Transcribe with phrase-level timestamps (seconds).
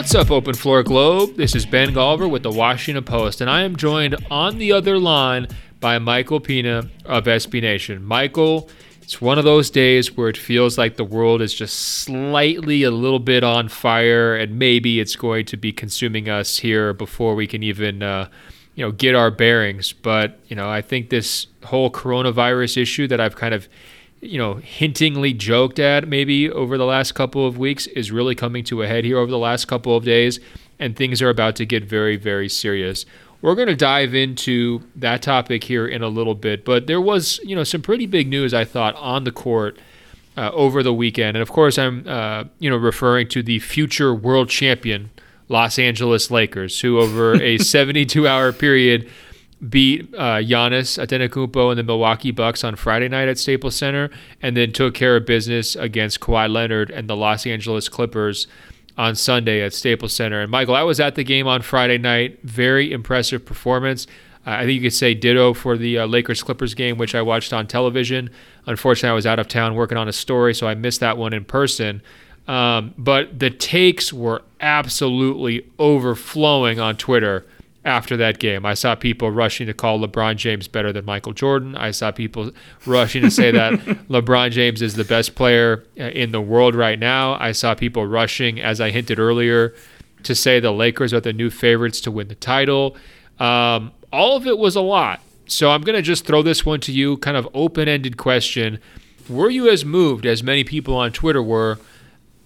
[0.00, 1.36] What's up, Open Floor Globe?
[1.36, 4.98] This is Ben Golliver with the Washington Post, and I am joined on the other
[4.98, 5.46] line
[5.78, 8.02] by Michael Pina of SB Nation.
[8.02, 8.70] Michael,
[9.02, 12.90] it's one of those days where it feels like the world is just slightly a
[12.90, 17.46] little bit on fire, and maybe it's going to be consuming us here before we
[17.46, 18.30] can even, uh,
[18.76, 19.92] you know, get our bearings.
[19.92, 23.68] But you know, I think this whole coronavirus issue that I've kind of
[24.20, 28.64] you know, hintingly joked at maybe over the last couple of weeks is really coming
[28.64, 30.38] to a head here over the last couple of days,
[30.78, 33.06] and things are about to get very, very serious.
[33.42, 37.40] We're going to dive into that topic here in a little bit, but there was,
[37.42, 39.78] you know, some pretty big news I thought on the court
[40.36, 44.14] uh, over the weekend, and of course I'm, uh, you know, referring to the future
[44.14, 45.10] world champion
[45.48, 49.08] Los Angeles Lakers, who over a 72-hour period
[49.68, 54.10] beat uh, Giannis Antetokounmpo and the Milwaukee Bucks on Friday night at Staples Center,
[54.40, 58.46] and then took care of business against Kawhi Leonard and the Los Angeles Clippers
[58.96, 60.40] on Sunday at Staples Center.
[60.40, 62.38] And Michael, I was at the game on Friday night.
[62.42, 64.06] Very impressive performance.
[64.46, 67.20] Uh, I think you could say ditto for the uh, Lakers Clippers game, which I
[67.20, 68.30] watched on television.
[68.66, 71.32] Unfortunately, I was out of town working on a story, so I missed that one
[71.32, 72.02] in person.
[72.48, 77.46] Um, but the takes were absolutely overflowing on Twitter
[77.84, 78.66] after that game.
[78.66, 81.76] I saw people rushing to call LeBron James better than Michael Jordan.
[81.76, 82.50] I saw people
[82.84, 83.72] rushing to say that
[84.08, 87.34] LeBron James is the best player uh, in the world right now.
[87.40, 89.74] I saw people rushing, as I hinted earlier,
[90.24, 92.96] to say the Lakers are the new favorites to win the title.
[93.38, 95.20] Um, all of it was a lot.
[95.46, 98.78] So I'm going to just throw this one to you, kind of open ended question.
[99.28, 101.78] Were you as moved as many people on Twitter were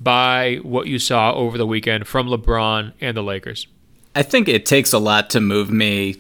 [0.01, 3.67] by what you saw over the weekend from LeBron and the Lakers?
[4.15, 6.17] I think it takes a lot to move me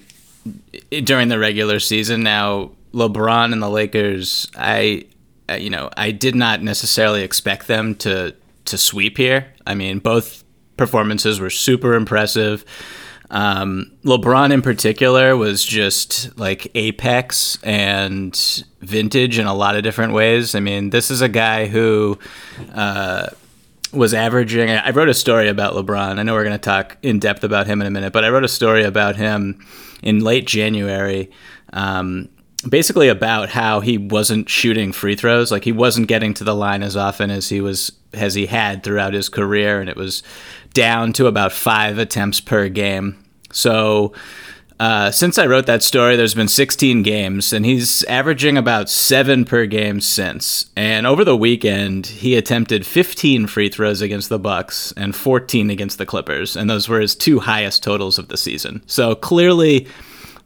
[1.04, 2.22] during the regular season.
[2.22, 5.04] Now, LeBron and the Lakers, I,
[5.56, 8.34] you know, I did not necessarily expect them to
[8.66, 9.52] to sweep here.
[9.66, 10.42] I mean, both
[10.78, 12.64] performances were super impressive.
[13.30, 20.14] Um, LeBron in particular was just like apex and vintage in a lot of different
[20.14, 20.54] ways.
[20.54, 22.18] I mean, this is a guy who.
[22.72, 23.28] Uh,
[23.94, 24.70] was averaging.
[24.70, 26.18] I wrote a story about LeBron.
[26.18, 28.28] I know we're going to talk in depth about him in a minute, but I
[28.28, 29.64] wrote a story about him
[30.02, 31.30] in late January,
[31.72, 32.28] um,
[32.68, 35.50] basically about how he wasn't shooting free throws.
[35.50, 38.83] Like he wasn't getting to the line as often as he was as he had
[38.83, 40.22] throughout his career, and it was
[40.72, 43.22] down to about five attempts per game.
[43.52, 44.12] So
[44.80, 49.45] uh, since I wrote that story, there's been 16 games, and he's averaging about seven
[49.45, 50.67] per game since.
[50.74, 55.98] And over the weekend, he attempted 15 free throws against the Bucks and 14 against
[55.98, 58.83] the Clippers, and those were his two highest totals of the season.
[58.86, 59.86] So clearly,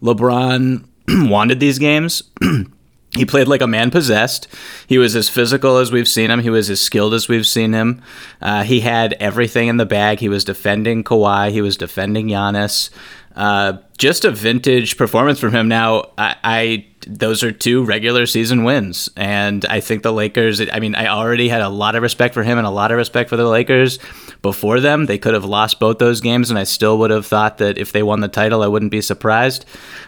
[0.03, 0.85] LeBron
[1.31, 2.23] wanted these games.
[3.17, 4.47] he played like a man possessed.
[4.87, 6.41] He was as physical as we've seen him.
[6.41, 8.03] He was as skilled as we've seen him.
[8.43, 10.21] Uh, he had everything in the bag.
[10.21, 11.51] He was defending Kawhi.
[11.51, 12.91] He was defending Giannis.
[13.39, 15.69] Uh, just a vintage performance from him.
[15.69, 20.61] Now, I, I, those are two regular season wins, and I think the Lakers.
[20.61, 22.97] I mean, I already had a lot of respect for him and a lot of
[22.97, 24.01] respect for the Lakers
[24.43, 25.07] before them.
[25.07, 27.93] They could have lost both those games, and I still would have thought that if
[27.93, 29.65] they won the title, I wouldn't be surprised.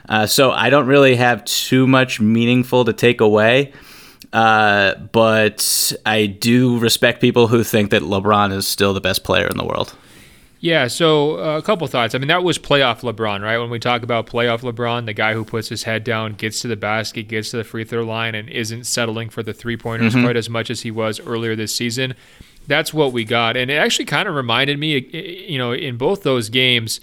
[0.08, 3.72] Uh, so I don't really have too much meaningful to take away.
[4.32, 9.46] Uh, but I do respect people who think that LeBron is still the best player
[9.46, 9.96] in the world.
[10.60, 12.14] Yeah, so uh, a couple thoughts.
[12.14, 13.56] I mean, that was playoff LeBron, right?
[13.56, 16.68] When we talk about playoff LeBron, the guy who puts his head down, gets to
[16.68, 20.12] the basket, gets to the free throw line, and isn't settling for the three pointers
[20.12, 20.24] mm-hmm.
[20.24, 22.14] quite as much as he was earlier this season.
[22.66, 23.56] That's what we got.
[23.56, 24.98] And it actually kind of reminded me,
[25.48, 27.00] you know, in both those games,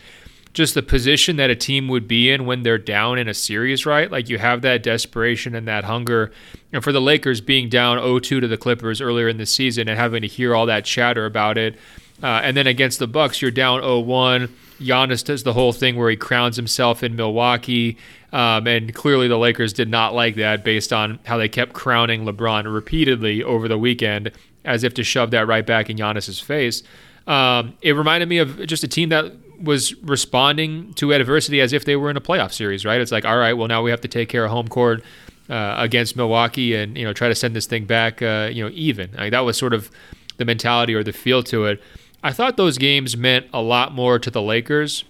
[0.53, 3.87] just the position that a team would be in when they're down in a series,
[3.87, 4.11] right?
[4.11, 6.31] Like you have that desperation and that hunger.
[6.71, 9.89] And for the Lakers being down 0 2 to the Clippers earlier in the season
[9.89, 11.75] and having to hear all that chatter about it
[12.23, 14.49] uh, and then against the Bucks, you're down 0-1.
[14.79, 17.97] Giannis does the whole thing where he crowns himself in Milwaukee,
[18.31, 22.25] um, and clearly the Lakers did not like that based on how they kept crowning
[22.25, 24.31] LeBron repeatedly over the weekend,
[24.65, 26.83] as if to shove that right back in Giannis's face.
[27.25, 31.85] Um, it reminded me of just a team that was responding to adversity as if
[31.85, 33.01] they were in a playoff series, right?
[33.01, 35.03] It's like, all right, well now we have to take care of home court
[35.49, 38.69] uh, against Milwaukee and you know try to send this thing back, uh, you know,
[38.73, 39.11] even.
[39.11, 39.89] That was sort of
[40.37, 41.81] the mentality or the feel to it.
[42.23, 45.03] I thought those games meant a lot more to the Lakers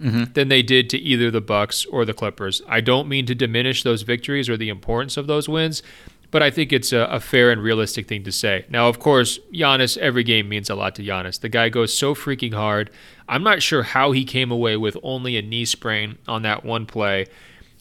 [0.00, 0.32] mm-hmm.
[0.32, 2.62] than they did to either the Bucks or the Clippers.
[2.68, 5.82] I don't mean to diminish those victories or the importance of those wins,
[6.30, 8.64] but I think it's a, a, fair and realistic thing to say.
[8.68, 11.40] Now, of course, Giannis, every game means a lot to Giannis.
[11.40, 12.90] The guy goes so freaking hard.
[13.28, 16.86] I'm not sure how he came away with only a knee sprain on that one
[16.86, 17.26] play,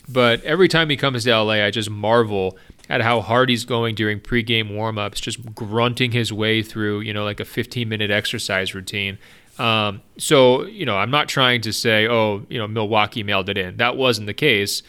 [0.07, 2.57] but every time he comes to LA, I just marvel
[2.89, 7.23] at how hard he's going during pregame warmups, just grunting his way through, you know,
[7.23, 9.17] like a 15 minute exercise routine.
[9.59, 13.57] Um, so, you know, I'm not trying to say, oh, you know, Milwaukee mailed it
[13.57, 13.77] in.
[13.77, 14.81] That wasn't the case.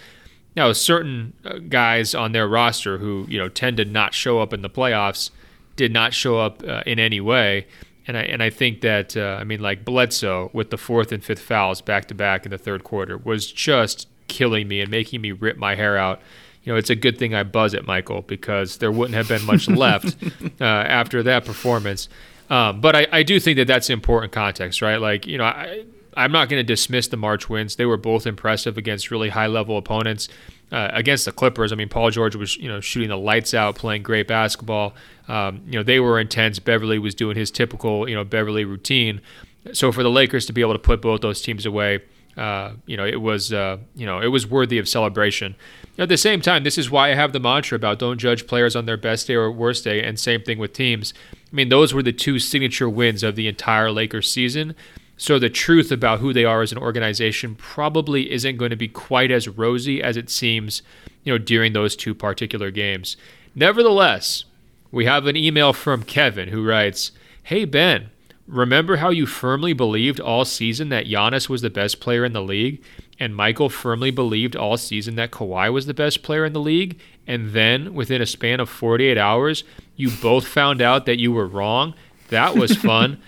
[0.57, 4.53] Now, certain uh, guys on their roster who, you know, tend to not show up
[4.53, 5.31] in the playoffs
[5.77, 7.67] did not show up uh, in any way.
[8.07, 11.23] And I, and I think that, uh, I mean, like Bledsoe with the fourth and
[11.23, 15.21] fifth fouls back to back in the third quarter was just killing me and making
[15.21, 16.21] me rip my hair out.
[16.63, 19.45] You know, it's a good thing I buzz it, Michael, because there wouldn't have been
[19.47, 20.17] much left
[20.61, 22.09] uh, after that performance.
[22.51, 25.01] Um, but I, I do think that that's important context, right?
[25.01, 25.85] Like, you know, I,
[26.17, 27.77] I'm not going to dismiss the March wins.
[27.77, 30.29] They were both impressive against really high level opponents.
[30.73, 33.75] Uh, against the Clippers, I mean, Paul George was you know shooting the lights out,
[33.75, 34.95] playing great basketball.
[35.27, 36.61] Um, you know, they were intense.
[36.61, 39.21] Beverley was doing his typical you know Beverley routine.
[39.73, 42.01] So for the Lakers to be able to put both those teams away,
[42.37, 45.57] uh, you know, it was uh, you know it was worthy of celebration.
[46.01, 48.75] At the same time, this is why I have the mantra about don't judge players
[48.75, 51.13] on their best day or worst day, and same thing with teams.
[51.31, 54.75] I mean, those were the two signature wins of the entire Lakers season.
[55.19, 58.89] So the truth about who they are as an organization probably isn't going to be
[58.89, 60.81] quite as rosy as it seems,
[61.23, 63.19] you know, during those two particular games.
[63.55, 64.47] Nevertheless,
[64.91, 67.13] we have an email from Kevin who writes,
[67.43, 68.09] "Hey Ben,
[68.47, 72.41] remember how you firmly believed all season that Giannis was the best player in the
[72.41, 72.81] league,
[73.21, 76.99] and Michael firmly believed all season that Kawhi was the best player in the league,
[77.27, 79.63] and then within a span of 48 hours,
[79.95, 81.95] you both found out that you were wrong?
[82.31, 83.21] That was fun."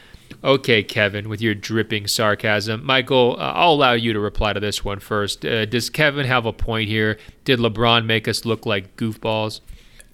[0.44, 2.84] Okay, Kevin, with your dripping sarcasm.
[2.84, 5.44] Michael, uh, I'll allow you to reply to this one first.
[5.44, 7.18] Uh, does Kevin have a point here?
[7.44, 9.60] Did LeBron make us look like goofballs?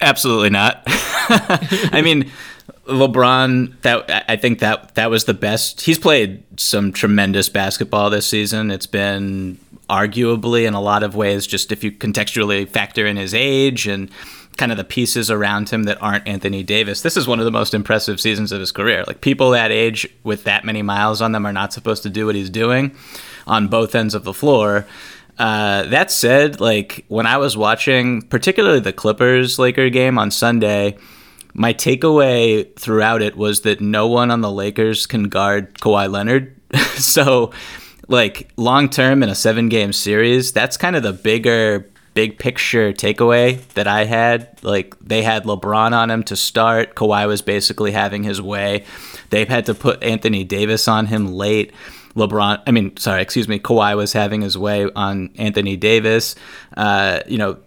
[0.03, 0.83] Absolutely not.
[0.87, 2.31] I mean,
[2.87, 5.83] LeBron that I think that that was the best.
[5.83, 8.71] He's played some tremendous basketball this season.
[8.71, 9.59] It's been
[9.89, 14.11] arguably in a lot of ways just if you contextually factor in his age and
[14.57, 17.03] kind of the pieces around him that aren't Anthony Davis.
[17.03, 19.05] This is one of the most impressive seasons of his career.
[19.07, 22.27] Like people that age with that many miles on them are not supposed to do
[22.27, 22.95] what he's doing
[23.47, 24.87] on both ends of the floor.
[25.39, 30.99] Uh, that said, like when I was watching, particularly the Clippers Laker game on Sunday,
[31.55, 36.55] my takeaway throughout it was that no one on the Lakers can guard Kawhi Leonard.
[36.97, 37.53] so,
[38.09, 42.93] like long term in a seven game series, that's kind of the bigger big picture
[42.93, 44.59] takeaway that I had.
[44.65, 46.97] Like they had LeBron on him to start.
[46.97, 48.85] Kawhi was basically having his way.
[49.31, 51.73] They've had to put Anthony Davis on him late.
[52.17, 56.35] LeBron, I mean, sorry, excuse me, Kawhi was having his way on Anthony Davis.
[56.77, 57.59] Uh, you know,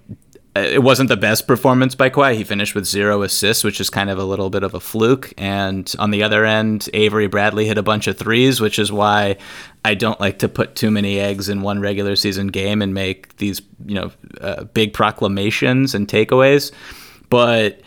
[0.54, 2.36] it wasn't the best performance by Kawhi.
[2.36, 5.34] He finished with zero assists, which is kind of a little bit of a fluke.
[5.38, 9.38] And on the other end, Avery Bradley hit a bunch of threes, which is why
[9.86, 13.38] I don't like to put too many eggs in one regular season game and make
[13.38, 14.12] these, you know,
[14.42, 16.74] uh, big proclamations and takeaways.
[17.30, 17.80] But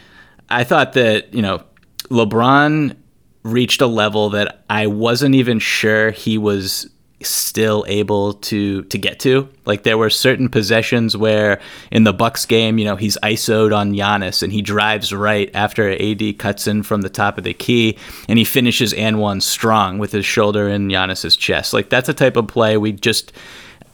[0.49, 1.63] I thought that, you know,
[2.05, 2.97] LeBron
[3.43, 6.89] reached a level that I wasn't even sure he was
[7.29, 9.49] still able to to get to.
[9.67, 11.61] Like there were certain possessions where
[11.91, 15.91] in the Bucks game, you know, he's isoed on Giannis and he drives right after
[15.93, 17.99] AD cuts in from the top of the key
[18.29, 21.73] and he finishes and one strong with his shoulder in Giannis's chest.
[21.73, 23.33] Like that's a type of play we just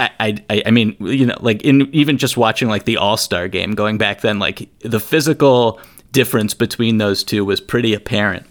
[0.01, 3.49] I, I, I mean, you know, like in even just watching like the All Star
[3.49, 5.79] game going back then, like the physical
[6.13, 8.47] difference between those two was pretty apparent.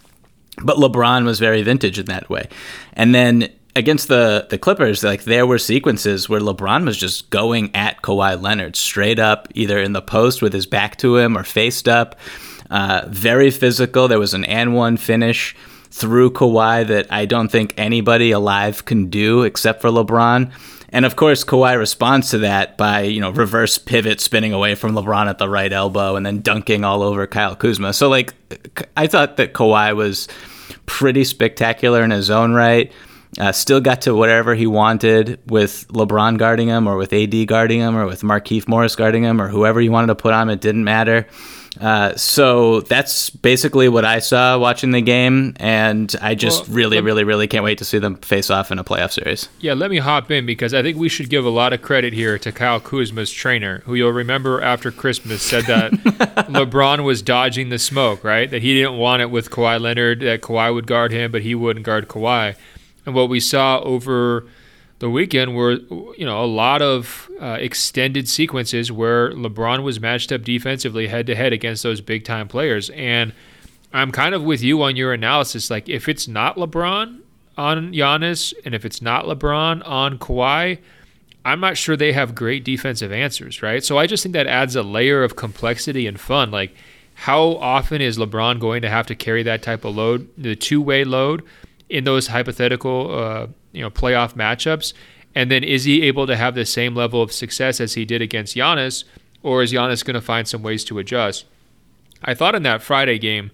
[0.62, 2.48] But LeBron was very vintage in that way.
[2.92, 7.74] And then against the the Clippers, like there were sequences where LeBron was just going
[7.74, 11.44] at Kawhi Leonard straight up, either in the post with his back to him or
[11.44, 12.18] faced up.
[12.70, 14.08] Uh, very physical.
[14.08, 15.56] There was an and one finish
[15.90, 20.52] through Kawhi that I don't think anybody alive can do except for LeBron.
[20.92, 24.92] And of course, Kawhi responds to that by, you know, reverse pivot spinning away from
[24.92, 27.92] LeBron at the right elbow and then dunking all over Kyle Kuzma.
[27.92, 28.34] So, like,
[28.96, 30.28] I thought that Kawhi was
[30.86, 32.90] pretty spectacular in his own right.
[33.38, 37.80] Uh, still got to whatever he wanted with LeBron guarding him, or with AD guarding
[37.80, 40.54] him, or with Markieff Morris guarding him, or whoever you wanted to put on him.
[40.54, 41.26] It didn't matter.
[41.80, 47.00] Uh, so that's basically what I saw watching the game, and I just well, really,
[47.00, 49.48] really, really can't wait to see them face off in a playoff series.
[49.60, 52.12] Yeah, let me hop in because I think we should give a lot of credit
[52.12, 55.92] here to Kyle Kuzma's trainer, who you'll remember after Christmas said that
[56.50, 58.50] LeBron was dodging the smoke, right?
[58.50, 61.54] That he didn't want it with Kawhi Leonard, that Kawhi would guard him, but he
[61.54, 62.56] wouldn't guard Kawhi.
[63.10, 64.46] And what we saw over
[65.00, 65.72] the weekend were,
[66.16, 71.26] you know, a lot of uh, extended sequences where LeBron was matched up defensively head
[71.26, 72.88] to head against those big time players.
[72.90, 73.32] And
[73.92, 75.70] I'm kind of with you on your analysis.
[75.70, 77.18] Like, if it's not LeBron
[77.58, 80.78] on Giannis and if it's not LeBron on Kawhi,
[81.44, 83.82] I'm not sure they have great defensive answers, right?
[83.82, 86.52] So I just think that adds a layer of complexity and fun.
[86.52, 86.76] Like,
[87.14, 90.80] how often is LeBron going to have to carry that type of load, the two
[90.80, 91.42] way load?
[91.90, 94.94] In those hypothetical, uh, you know, playoff matchups?
[95.34, 98.22] And then is he able to have the same level of success as he did
[98.22, 99.04] against Giannis,
[99.42, 101.44] or is Giannis going to find some ways to adjust?
[102.22, 103.50] I thought in that Friday game,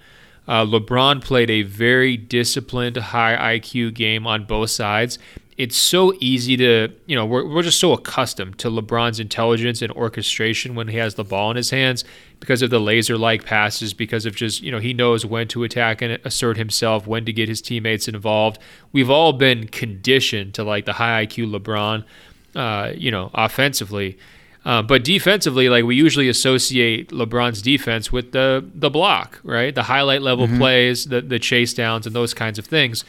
[0.49, 5.19] uh, LeBron played a very disciplined, high IQ game on both sides.
[5.57, 9.91] It's so easy to, you know, we're, we're just so accustomed to LeBron's intelligence and
[9.93, 12.05] orchestration when he has the ball in his hands
[12.41, 15.65] because of the laser like passes, because of just, you know, he knows when to
[15.65, 18.59] attack and assert himself, when to get his teammates involved.
[18.93, 22.05] We've all been conditioned to like the high IQ LeBron,
[22.55, 24.19] uh, you know, offensively.
[24.67, 29.73] Uh, but defensively, like we usually associate LeBron's defense with the the block, right?
[29.73, 30.59] The highlight level mm-hmm.
[30.59, 33.05] plays, the the chase downs, and those kinds of things.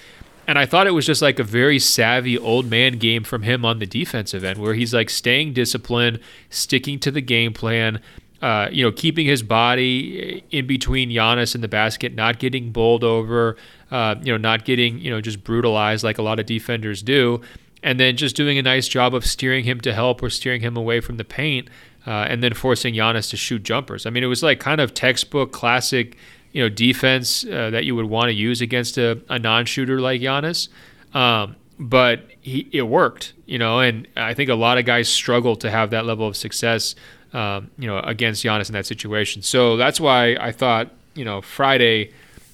[0.48, 3.66] And I thought it was just like a very savvy old man game from him
[3.66, 8.02] on the defensive end, where he's like staying disciplined, sticking to the game plan,
[8.42, 13.04] uh, you know, keeping his body in between Giannis and the basket, not getting bowled
[13.04, 13.58] over,
[13.92, 17.42] uh, you know, not getting you know just brutalized like a lot of defenders do
[17.84, 20.76] and then just doing a nice job of steering him to help or steering him
[20.76, 21.70] away from the paint,
[22.06, 24.06] uh, and then forcing Giannis to shoot jumpers.
[24.06, 26.18] I mean, it was like kind of textbook, classic,
[26.58, 30.22] you know, defense uh, that you would want to use against a, a non-shooter like
[30.22, 30.70] Giannis.
[31.14, 35.56] Um, but he, it worked, you know, and I think a lot of guys struggle
[35.58, 36.96] to have that level of success,
[37.32, 39.44] um, you know, against Giannis in that situation.
[39.44, 42.12] So that's why I thought, you know, Friday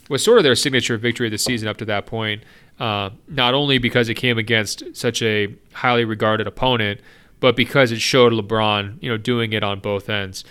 [0.10, 2.43] was sort of their signature victory of the season up to that point.
[2.81, 7.00] Uh, not only because it came against such a highly regarded opponent,
[7.39, 10.43] but because it showed LeBron, you know, doing it on both ends.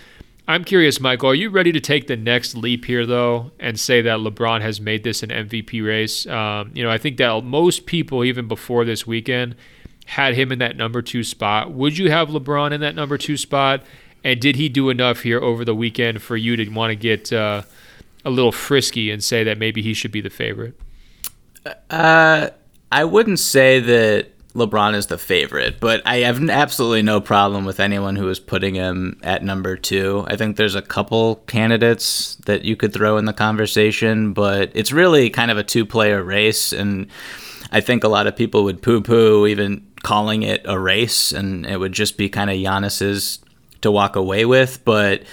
[0.45, 4.01] I'm curious, Michael, are you ready to take the next leap here, though, and say
[4.01, 6.27] that LeBron has made this an MVP race?
[6.27, 9.55] Um, you know, I think that most people, even before this weekend,
[10.05, 11.71] had him in that number two spot.
[11.71, 13.83] Would you have LeBron in that number two spot?
[14.25, 17.31] And did he do enough here over the weekend for you to want to get
[17.31, 17.63] uh,
[18.25, 20.77] a little frisky and say that maybe he should be the favorite?
[21.89, 22.49] Uh,
[22.91, 27.79] I wouldn't say that LeBron is the favorite, but I have absolutely no problem with
[27.79, 30.25] anyone who is putting him at number two.
[30.27, 34.91] I think there's a couple candidates that you could throw in the conversation, but it's
[34.91, 36.71] really kind of a two player race.
[36.71, 37.07] And
[37.71, 41.65] I think a lot of people would poo poo even calling it a race, and
[41.65, 43.39] it would just be kind of Giannis's
[43.81, 44.85] to walk away with.
[44.85, 45.23] But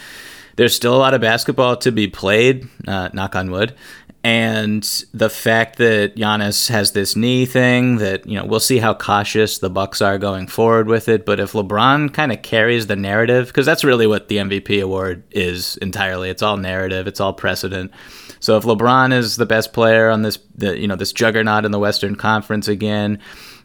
[0.57, 3.75] there's still a lot of basketball to be played, uh, knock on wood
[4.23, 4.83] and
[5.15, 9.59] the fact that Giannis has this knee thing that you know we'll see how cautious
[9.59, 11.25] the Bucks are going forward with it.
[11.25, 15.23] But if LeBron kind of carries the narrative, because that's really what the MVP award
[15.31, 16.29] is entirely.
[16.29, 17.07] It's all narrative.
[17.07, 17.93] It's all precedent.
[18.41, 21.73] So if LeBron is the best player on this, the, you know, this juggernaut in
[21.73, 23.21] the Western Conference again,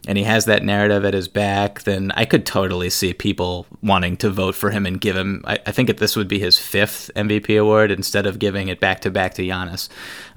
[0.06, 4.16] and he has that narrative at his back, then I could totally see people wanting
[4.18, 5.42] to vote for him and give him.
[5.46, 8.78] I, I think that this would be his fifth MVP award instead of giving it
[8.78, 9.88] back to back to Giannis.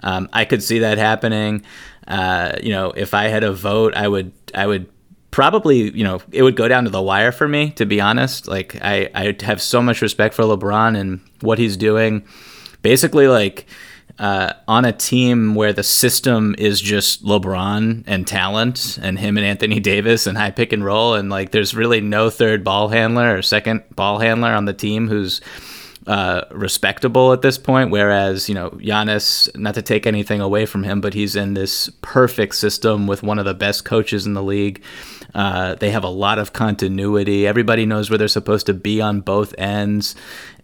[0.02, 1.64] Um, I could see that happening.
[2.08, 4.90] Uh, you know, if I had a vote, I would I would
[5.32, 8.48] probably you know it would go down to the wire for me to be honest.
[8.48, 12.26] Like I I have so much respect for LeBron and what he's doing.
[12.82, 13.68] Basically, like
[14.20, 19.46] uh, on a team where the system is just LeBron and talent and him and
[19.46, 23.38] Anthony Davis and high pick and roll and like there's really no third ball handler
[23.38, 25.40] or second ball handler on the team who's
[26.06, 27.92] uh, respectable at this point.
[27.92, 31.90] Whereas you know Giannis, not to take anything away from him, but he's in this
[32.02, 34.82] perfect system with one of the best coaches in the league.
[35.36, 37.46] Uh, they have a lot of continuity.
[37.46, 40.16] Everybody knows where they're supposed to be on both ends,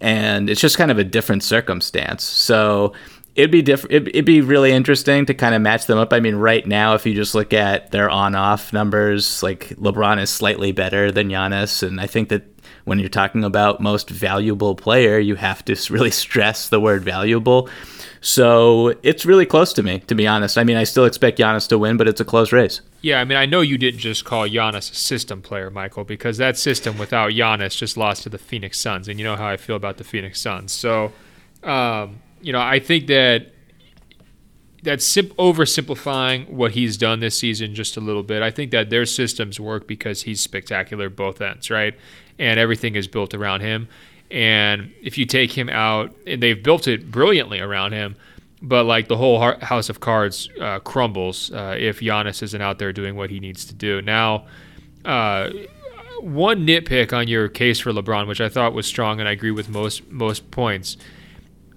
[0.02, 2.24] and it's just kind of a different circumstance.
[2.24, 2.94] So
[3.36, 3.94] it'd be different.
[3.94, 6.14] It'd, it'd, be really interesting to kind of match them up.
[6.14, 10.30] I mean, right now, if you just look at their on-off numbers, like LeBron is
[10.30, 12.44] slightly better than Giannis, and I think that
[12.86, 17.70] when you're talking about most valuable player, you have to really stress the word valuable.
[18.22, 20.58] So it's really close to me, to be honest.
[20.58, 22.82] I mean, I still expect Giannis to win, but it's a close race.
[23.02, 26.38] Yeah, I mean, I know you didn't just call Giannis a system player, Michael, because
[26.38, 29.58] that system without Giannis just lost to the Phoenix Suns, and you know how I
[29.58, 30.72] feel about the Phoenix Suns.
[30.72, 31.14] So,
[31.64, 33.52] um, you know, I think that
[34.84, 38.44] that's sim- oversimplifying what he's done this season just a little bit.
[38.44, 41.96] I think that their systems work because he's spectacular both ends, right?
[42.38, 43.88] And everything is built around him.
[44.30, 48.16] And if you take him out, and they've built it brilliantly around him,
[48.62, 52.94] but like the whole house of cards uh, crumbles uh, if Giannis isn't out there
[52.94, 54.04] doing what he needs to do.
[54.04, 54.46] Now,
[55.04, 55.50] uh,
[56.20, 59.52] one nitpick on your case for LeBron, which I thought was strong, and I agree
[59.52, 60.98] with most most points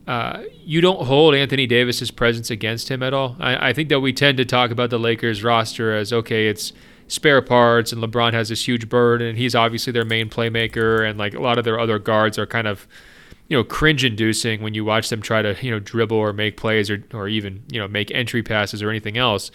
[0.09, 3.37] uh, you don't hold Anthony Davis's presence against him at all.
[3.39, 6.73] I, I, think that we tend to talk about the Lakers roster as okay, it's
[7.09, 11.19] spare parts, and LeBron has this huge burden, and he's obviously their main playmaker, and
[11.19, 12.89] like a lot of their other guards are kind of,
[13.49, 16.89] you know, cringe-inducing when you watch them try to you know dribble or make plays
[16.89, 19.51] or or even you know make entry passes or anything else.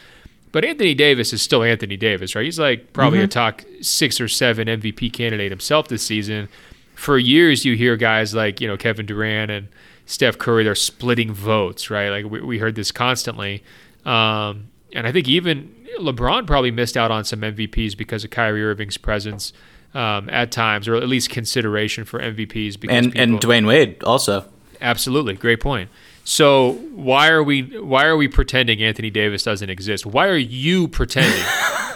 [0.52, 2.46] But Anthony Davis is still Anthony Davis, right?
[2.46, 3.26] He's like probably mm-hmm.
[3.26, 6.48] a top six or seven MVP candidate himself this season.
[6.94, 9.68] For years, you hear guys like you know Kevin Durant and
[10.06, 12.10] Steph Curry, they're splitting votes, right?
[12.10, 13.64] Like we, we heard this constantly.
[14.06, 18.64] Um, and I think even LeBron probably missed out on some MVPs because of Kyrie
[18.64, 19.54] Irving's presence
[19.94, 22.80] um, at times, or at least consideration for MVPs.
[22.80, 24.46] Because and people, and Dwyane Wade also.
[24.82, 25.90] Absolutely, great point.
[26.26, 30.06] So why are we why are we pretending Anthony Davis doesn't exist?
[30.06, 31.44] Why are you pretending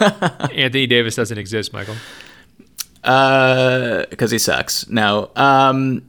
[0.52, 1.96] Anthony Davis doesn't exist, Michael?
[3.02, 4.88] Uh, because he sucks.
[4.88, 5.30] No.
[5.34, 6.07] Um,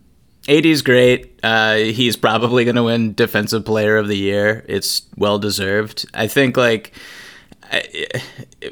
[0.49, 1.39] AD's great.
[1.43, 4.65] Uh, he's probably going to win Defensive Player of the Year.
[4.67, 6.05] It's well deserved.
[6.13, 6.91] I think like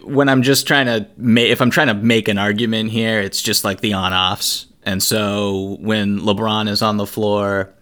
[0.03, 3.41] when I'm just trying to make if I'm trying to make an argument here, it's
[3.41, 4.65] just like the on offs.
[4.83, 7.73] And so when LeBron is on the floor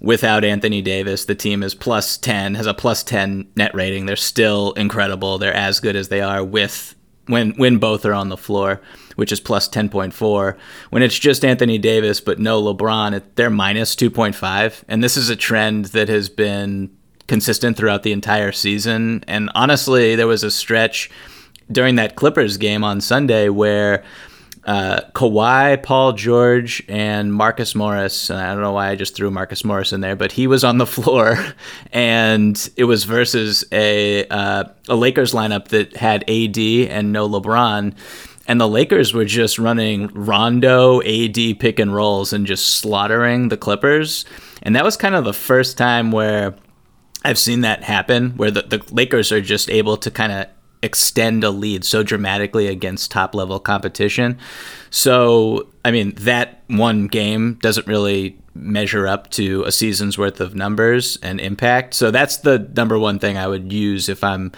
[0.00, 4.06] without Anthony Davis, the team is plus 10, has a plus 10 net rating.
[4.06, 5.38] They're still incredible.
[5.38, 6.94] They're as good as they are with
[7.28, 8.80] when when both are on the floor,
[9.16, 10.56] which is plus 10.4.
[10.90, 14.82] When it's just Anthony Davis but no LeBron, they're minus 2.5.
[14.88, 16.90] And this is a trend that has been
[17.28, 19.22] consistent throughout the entire season.
[19.28, 21.10] And honestly, there was a stretch
[21.70, 24.02] during that Clippers game on Sunday where
[24.68, 28.28] uh, Kawhi, Paul George, and Marcus Morris.
[28.28, 30.62] And I don't know why I just threw Marcus Morris in there, but he was
[30.62, 31.38] on the floor,
[31.90, 37.94] and it was versus a uh, a Lakers lineup that had AD and no LeBron.
[38.46, 43.56] And the Lakers were just running Rondo, AD pick and rolls and just slaughtering the
[43.56, 44.26] Clippers.
[44.62, 46.54] And that was kind of the first time where
[47.24, 50.46] I've seen that happen, where the, the Lakers are just able to kind of
[50.82, 54.38] extend a lead so dramatically against top level competition.
[54.90, 60.54] So, I mean, that one game doesn't really measure up to a season's worth of
[60.54, 61.94] numbers and impact.
[61.94, 64.52] So, that's the number one thing I would use if I'm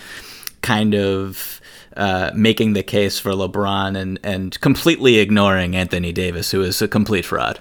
[0.62, 1.60] kind of
[1.96, 6.88] uh, making the case for LeBron and, and completely ignoring Anthony Davis, who is a
[6.88, 7.60] complete fraud.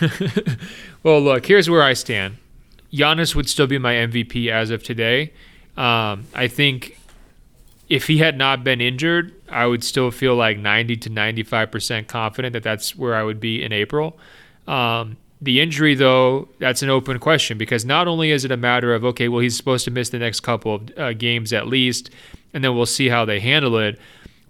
[1.02, 2.36] well, look, here's where I stand.
[2.92, 5.32] Giannis would still be my MVP as of today.
[5.76, 6.98] Um, I think
[7.88, 12.52] if he had not been injured, I would still feel like 90 to 95% confident
[12.54, 14.18] that that's where I would be in April.
[14.66, 18.94] Um, the injury, though, that's an open question because not only is it a matter
[18.94, 22.10] of, okay, well, he's supposed to miss the next couple of uh, games at least,
[22.54, 23.98] and then we'll see how they handle it,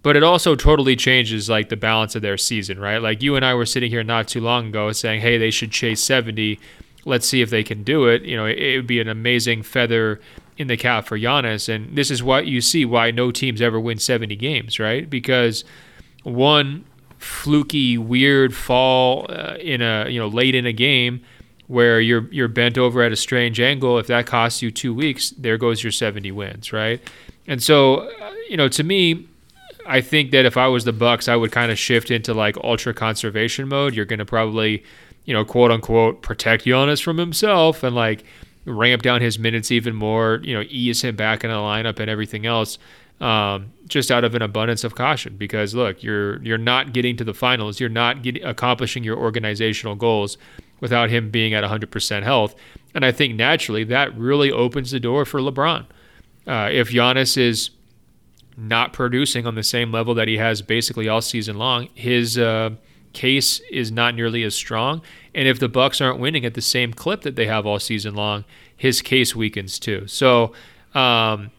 [0.03, 2.99] but it also totally changes like the balance of their season, right?
[2.99, 5.73] Like you and I were sitting here not too long ago saying, hey, they should
[5.73, 6.61] chase 70.
[7.07, 8.23] Let's see if they can do it.
[8.23, 10.21] You know, it, it would be an amazing feather
[10.57, 11.69] in the cap for Giannis.
[11.69, 15.09] And this is what you see why no teams ever win 70 games, right?
[15.09, 15.65] Because
[16.23, 16.85] one
[17.19, 21.21] fluky, weird fall uh, in a you know late in a game
[21.67, 23.99] where you're you're bent over at a strange angle.
[23.99, 27.01] If that costs you two weeks, there goes your 70 wins, right?
[27.47, 29.29] And so, uh, you know, to me.
[29.87, 32.57] I think that if I was the Bucks, I would kind of shift into like
[32.65, 33.95] ultra conservation mode.
[33.95, 34.83] You're going to probably,
[35.27, 38.25] you know, quote unquote, protect Giannis from himself and like
[38.65, 42.09] ramp down his minutes even more, you know, ease him back in the lineup and
[42.09, 42.79] everything else,
[43.21, 45.37] um, just out of an abundance of caution.
[45.37, 49.95] Because look, you're you're not getting to the finals, you're not getting, accomplishing your organizational
[49.95, 50.39] goals
[50.81, 52.55] without him being at 100% health,
[52.95, 55.87] and I think naturally that really opens the door for LeBron.
[56.47, 57.71] Uh, if Giannis is
[58.57, 62.71] not producing on the same level that he has basically all season long, his uh,
[63.15, 65.01] case is not nearly as strong.
[65.35, 68.15] And if the Bucks aren't winning at the same clip that they have all season
[68.15, 68.45] long,
[68.77, 70.07] his case weakens too.
[70.07, 70.53] So,
[70.95, 71.51] um,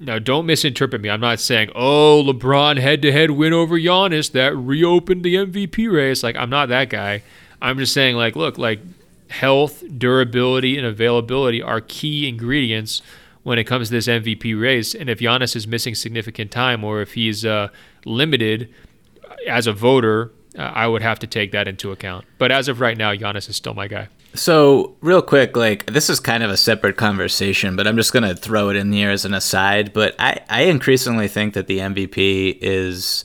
[0.00, 1.08] now don't misinterpret me.
[1.08, 6.22] I'm not saying, oh, LeBron head-to-head win over Giannis that reopened the MVP race.
[6.22, 7.22] Like I'm not that guy.
[7.62, 8.80] I'm just saying, like, look, like
[9.30, 13.00] health, durability, and availability are key ingredients
[13.42, 14.94] when it comes to this MVP race.
[14.94, 17.68] And if Giannis is missing significant time, or if he's uh,
[18.04, 18.72] limited
[19.46, 22.24] as a voter, uh, I would have to take that into account.
[22.38, 24.08] But as of right now, Giannis is still my guy.
[24.34, 28.24] So, real quick, like this is kind of a separate conversation, but I'm just going
[28.24, 29.92] to throw it in here as an aside.
[29.92, 33.22] But I, I increasingly think that the MVP is,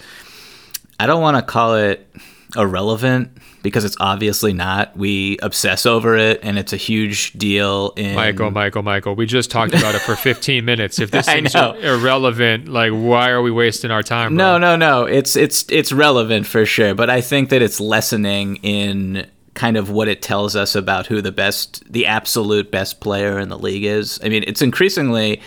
[1.00, 2.08] I don't want to call it
[2.56, 4.96] irrelevant because it's obviously not.
[4.96, 7.94] We obsess over it, and it's a huge deal.
[7.96, 9.16] In Michael, Michael, Michael.
[9.16, 11.00] We just talked about it for 15 minutes.
[11.00, 14.36] If this is irrelevant, like why are we wasting our time?
[14.36, 14.58] Bro?
[14.58, 15.06] No, no, no.
[15.06, 19.90] It's it's it's relevant for sure, but I think that it's lessening in kind of
[19.90, 23.84] what it tells us about who the best, the absolute best player in the league
[23.84, 24.20] is.
[24.24, 25.42] I mean, it's increasingly.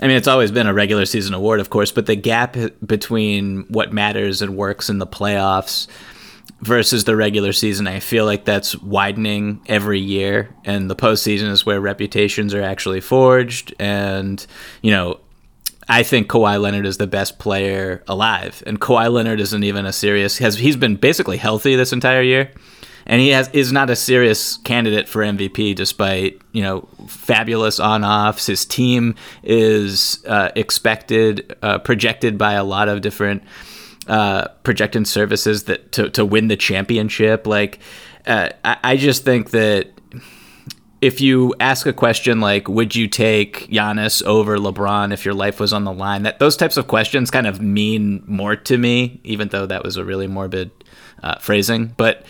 [0.00, 3.64] I mean, it's always been a regular season award, of course, but the gap between
[3.64, 5.86] what matters and works in the playoffs
[6.62, 7.86] versus the regular season.
[7.86, 13.00] I feel like that's widening every year, and the postseason is where reputations are actually
[13.00, 13.74] forged.
[13.78, 14.44] And
[14.80, 15.20] you know,
[15.88, 19.92] I think Kawhi Leonard is the best player alive, and Kawhi Leonard isn't even a
[19.92, 20.38] serious.
[20.38, 22.52] Has he's been basically healthy this entire year,
[23.06, 28.04] and he has is not a serious candidate for MVP despite you know fabulous on
[28.04, 28.46] offs.
[28.46, 33.42] His team is uh, expected uh, projected by a lot of different
[34.08, 37.46] uh, projected services that to to win the championship.
[37.46, 37.78] Like
[38.26, 39.88] uh, I, I just think that
[41.00, 45.60] if you ask a question like would you take Giannis over LeBron if your life
[45.60, 46.22] was on the line?
[46.22, 49.96] That those types of questions kind of mean more to me even though that was
[49.96, 50.70] a really morbid
[51.22, 51.94] uh, phrasing.
[51.96, 52.24] But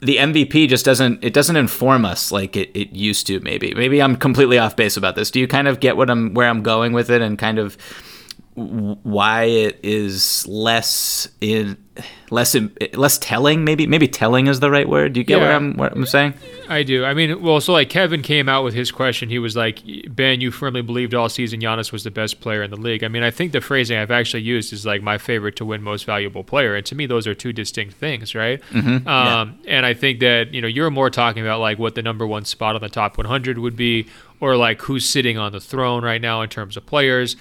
[0.00, 3.74] the MVP just doesn't it doesn't inform us like it, it used to maybe.
[3.74, 5.30] Maybe I'm completely off base about this.
[5.30, 7.76] Do you kind of get what I'm where I'm going with it and kind of
[8.56, 11.76] why it is less in
[12.30, 12.56] less
[12.94, 15.12] less telling maybe maybe telling is the right word.
[15.12, 16.32] Do you get yeah, what I'm what I'm saying?
[16.66, 17.04] I do.
[17.04, 19.28] I mean well so like Kevin came out with his question.
[19.28, 22.70] He was like Ben you firmly believed all season Giannis was the best player in
[22.70, 23.04] the league.
[23.04, 25.82] I mean I think the phrasing I've actually used is like my favorite to win
[25.82, 26.74] most valuable player.
[26.74, 28.62] And to me those are two distinct things right?
[28.70, 29.06] Mm-hmm.
[29.06, 29.76] um, yeah.
[29.76, 32.46] and I think that you know you're more talking about like what the number one
[32.46, 34.06] spot on the top 100 would be
[34.40, 37.36] or like who's sitting on the throne right now in terms of players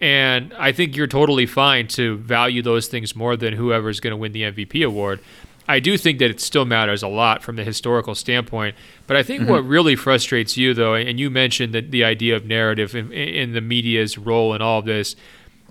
[0.00, 4.16] and I think you're totally fine to value those things more than whoever's going to
[4.16, 5.20] win the MVP award.
[5.66, 8.74] I do think that it still matters a lot from the historical standpoint.
[9.06, 9.50] But I think mm-hmm.
[9.50, 13.52] what really frustrates you, though, and you mentioned that the idea of narrative in, in
[13.52, 15.14] the media's role in all of this,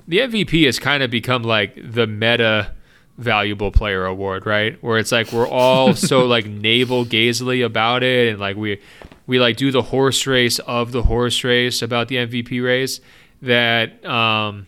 [0.08, 2.74] the MVP has kind of become like the meta
[3.18, 4.82] valuable player award, right?
[4.84, 8.80] Where it's like we're all so like navel gazingly about it, and like we
[9.26, 13.02] we like do the horse race of the horse race about the MVP race
[13.42, 14.68] that um,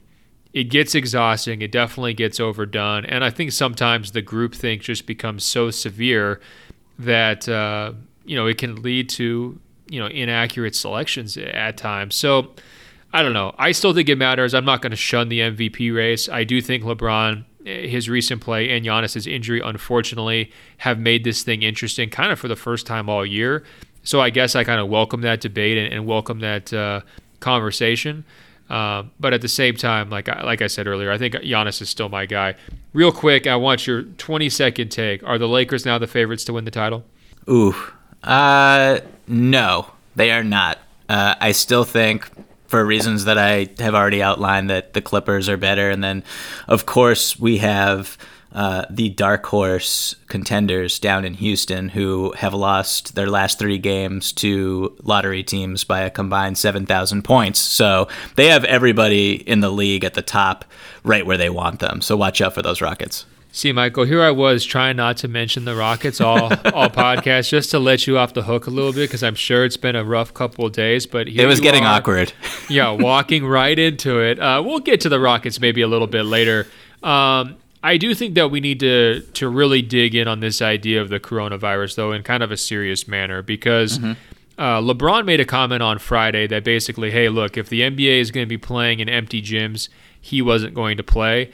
[0.53, 1.61] it gets exhausting.
[1.61, 6.39] It definitely gets overdone, and I think sometimes the group think just becomes so severe
[6.97, 7.93] that uh,
[8.25, 12.15] you know it can lead to you know inaccurate selections at times.
[12.15, 12.53] So
[13.11, 13.55] I don't know.
[13.57, 14.53] I still think it matters.
[14.53, 16.29] I'm not going to shun the MVP race.
[16.29, 21.41] I do think LeBron, eh, his recent play, and Giannis's injury, unfortunately, have made this
[21.41, 23.63] thing interesting, kind of for the first time all year.
[24.03, 27.01] So I guess I kind of welcome that debate and, and welcome that uh,
[27.39, 28.25] conversation.
[28.69, 31.81] Uh, but at the same time, like I, like I said earlier, I think Giannis
[31.81, 32.55] is still my guy.
[32.93, 35.23] Real quick, I want your 20 second take.
[35.23, 37.03] Are the Lakers now the favorites to win the title?
[37.49, 37.75] Ooh,
[38.23, 40.77] uh, no, they are not.
[41.07, 42.29] Uh, I still think,
[42.67, 46.23] for reasons that I have already outlined, that the Clippers are better, and then,
[46.67, 48.17] of course, we have
[48.51, 54.31] uh, the dark horse contenders down in Houston who have lost their last three games
[54.33, 57.59] to lottery teams by a combined 7,000 points.
[57.59, 60.65] So they have everybody in the league at the top
[61.03, 62.01] right where they want them.
[62.01, 63.25] So watch out for those Rockets.
[63.51, 66.37] See, Michael, here I was trying not to mention the Rockets all
[66.73, 69.65] all podcast just to let you off the hook a little bit because I'm sure
[69.65, 71.07] it's been a rough couple of days.
[71.07, 72.31] But it was getting are, awkward.
[72.69, 74.39] yeah, walking right into it.
[74.39, 76.67] Uh, we'll get to the Rockets maybe a little bit later.
[77.01, 81.01] Um, I do think that we need to to really dig in on this idea
[81.01, 84.11] of the coronavirus, though, in kind of a serious manner, because mm-hmm.
[84.57, 88.31] uh, LeBron made a comment on Friday that basically, hey, look, if the NBA is
[88.31, 89.87] going to be playing in empty gyms,
[90.19, 91.51] he wasn't going to play.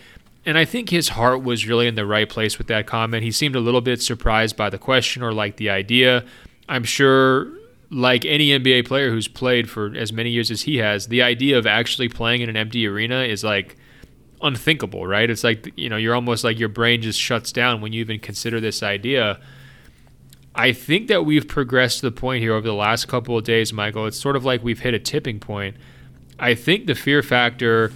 [0.47, 3.23] And I think his heart was really in the right place with that comment.
[3.23, 6.23] He seemed a little bit surprised by the question or like the idea.
[6.69, 7.51] I'm sure,
[7.91, 11.57] like any NBA player who's played for as many years as he has, the idea
[11.57, 13.75] of actually playing in an empty arena is like
[14.45, 15.29] unthinkable, right?
[15.29, 18.19] It's like you know, you're almost like your brain just shuts down when you even
[18.19, 19.39] consider this idea.
[20.53, 23.73] I think that we've progressed to the point here over the last couple of days,
[23.73, 24.05] Michael.
[24.05, 25.75] It's sort of like we've hit a tipping point.
[26.39, 27.91] I think the fear factor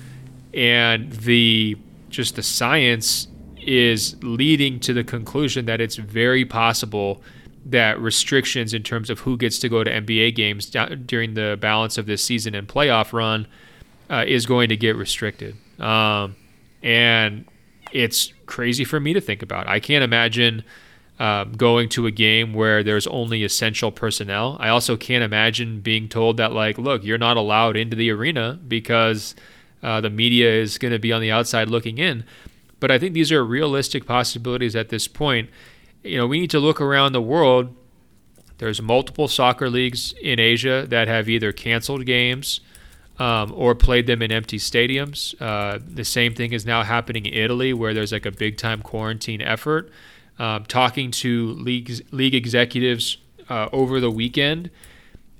[0.53, 1.77] and the
[2.09, 3.27] just the science
[3.61, 7.21] is leading to the conclusion that it's very possible
[7.65, 10.69] that restrictions in terms of who gets to go to NBA games
[11.05, 13.47] during the balance of this season and playoff run
[14.09, 15.55] uh, is going to get restricted.
[15.79, 16.35] Um,
[16.81, 17.45] and
[17.91, 19.67] it's crazy for me to think about.
[19.67, 20.63] I can't imagine
[21.19, 24.57] um, going to a game where there's only essential personnel.
[24.59, 28.57] I also can't imagine being told that, like, look, you're not allowed into the arena
[28.67, 29.35] because
[29.83, 32.23] uh, the media is going to be on the outside looking in.
[32.79, 35.49] But I think these are realistic possibilities at this point.
[36.03, 37.75] You know, we need to look around the world.
[38.59, 42.61] There's multiple soccer leagues in Asia that have either canceled games
[43.19, 45.39] um, or played them in empty stadiums.
[45.41, 48.81] Uh, the same thing is now happening in Italy, where there's like a big time
[48.81, 49.91] quarantine effort.
[50.39, 53.17] Um, talking to league league executives
[53.49, 54.71] uh, over the weekend,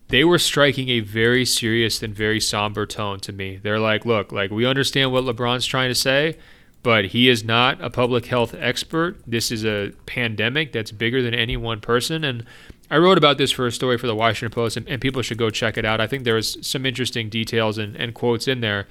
[0.10, 3.60] they were striking a very serious and very somber tone to me.
[3.63, 6.38] They're like, "Look, like we understand what LeBron's trying to say."
[6.82, 9.18] But he is not a public health expert.
[9.28, 12.24] This is a pandemic that's bigger than any one person.
[12.24, 12.46] And
[12.91, 15.38] I wrote about this for a story for the Washington Post, and, and people should
[15.38, 16.02] go check it out.
[16.02, 18.88] I think there's some interesting details and, and quotes in there.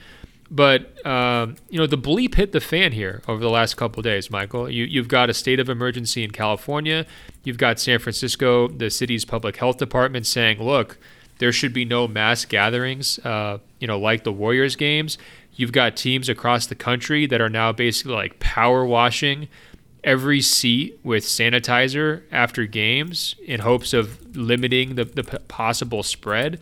[0.51, 4.31] but um, you know the bleep hit the fan here over the last couple days,
[4.31, 4.71] Michael.
[4.71, 7.07] You, you've got a state of emergency in California.
[7.45, 10.99] You've got San Francisco, the city's public health department, saying, "Look,
[11.39, 15.19] there should be no mass gatherings, uh, you know, like the Warriors games."
[15.55, 19.49] You've got teams across the country that are now basically like power washing
[20.05, 26.61] every seat with sanitizer after games in hopes of limiting the, the possible spread.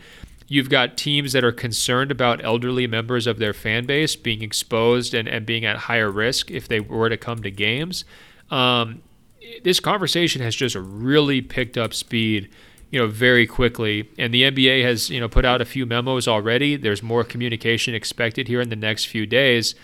[0.49, 5.13] You've got teams that are concerned about elderly members of their fan base being exposed
[5.13, 8.05] and, and being at higher risk if they were to come to games.
[8.51, 9.03] Um,
[9.65, 12.49] this conversation has just really picked up speed,
[12.91, 14.09] you know, very quickly.
[14.19, 16.77] And the NBA has, you know, put out a few memos already.
[16.77, 19.75] There's more communication expected here in the next few days.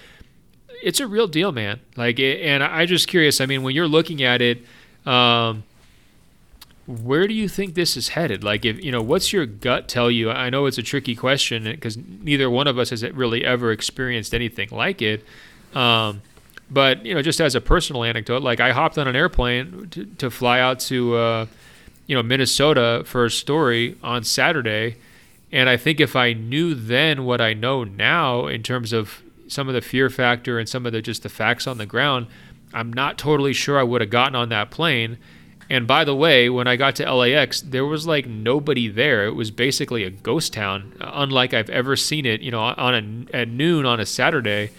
[0.83, 1.81] It's a real deal, man.
[1.97, 3.40] Like, and I just curious.
[3.40, 4.64] I mean, when you're looking at it,
[5.07, 5.64] um,
[6.87, 8.42] where do you think this is headed?
[8.42, 10.31] Like, if you know, what's your gut tell you?
[10.31, 14.35] I know it's a tricky question because neither one of us has really ever experienced
[14.35, 15.25] anything like it.
[15.75, 16.23] Um,
[16.71, 20.07] but you know, just as a personal anecdote, like I hopped on an airplane to,
[20.07, 21.47] to fly out to, uh,
[22.07, 24.97] you know, Minnesota for a story on Saturday,
[25.53, 29.68] and I think if I knew then what I know now in terms of some
[29.68, 32.26] of the fear factor and some of the just the facts on the ground,
[32.72, 35.18] I'm not totally sure I would have gotten on that plane
[35.72, 39.24] and by the way, when I got to LAX, there was like nobody there.
[39.24, 42.42] It was basically a ghost town, unlike I've ever seen it.
[42.42, 44.70] You know, on a, at noon on a Saturday,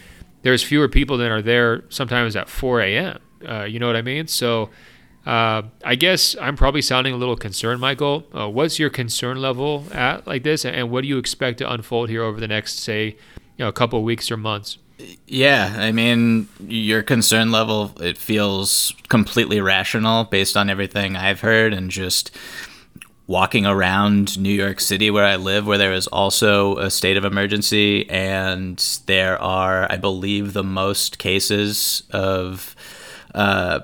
[0.43, 3.19] there's fewer people than are there sometimes at 4 a.m.
[3.43, 4.27] Uh, you know what I mean?
[4.27, 4.69] So
[5.25, 8.25] uh, I guess I'm probably sounding a little concerned, Michael.
[8.31, 12.09] Uh, what's your concern level at like this, and what do you expect to unfold
[12.09, 13.17] here over the next, say,
[13.58, 14.78] you know, a couple weeks or months?
[15.28, 21.74] Yeah, I mean, your concern level it feels completely rational based on everything I've heard
[21.74, 22.32] and just
[23.26, 27.24] walking around New York City where I live where there is also a state of
[27.24, 32.76] emergency and there are I believe the most cases of
[33.34, 33.80] uh,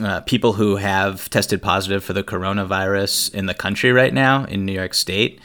[0.00, 4.64] uh, people who have tested positive for the coronavirus in the country right now in
[4.64, 5.40] New York State.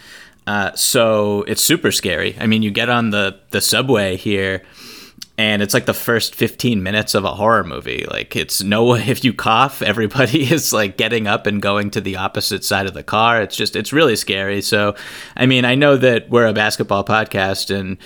[0.47, 2.38] Uh, so it's super scary.
[2.39, 4.63] I mean, you get on the, the subway here
[5.38, 8.05] and it's like the first 15 minutes of a horror movie.
[8.10, 12.17] Like it's no if you cough everybody is like getting up and going to the
[12.17, 13.41] opposite side of the car.
[13.41, 14.62] It's just it's really scary.
[14.62, 14.95] So
[15.36, 17.97] i mean i know that we're a basketball podcast and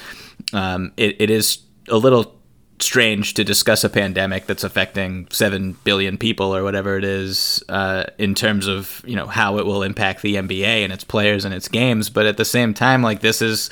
[0.54, 2.39] um, it, it is a little
[2.80, 8.06] strange to discuss a pandemic that's affecting 7 billion people or whatever it is uh,
[8.18, 11.54] in terms of you know how it will impact the nba and its players and
[11.54, 13.70] its games but at the same time like this is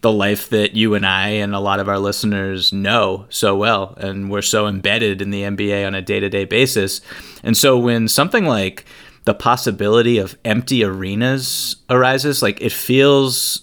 [0.00, 3.94] the life that you and I and a lot of our listeners know so well.
[3.98, 7.00] And we're so embedded in the NBA on a day to day basis.
[7.42, 8.86] And so when something like
[9.24, 13.62] the possibility of empty arenas arises, like it feels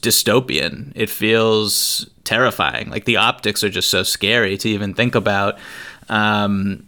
[0.00, 0.92] dystopian.
[0.94, 2.90] It feels terrifying.
[2.90, 5.58] Like the optics are just so scary to even think about.
[6.08, 6.86] Um,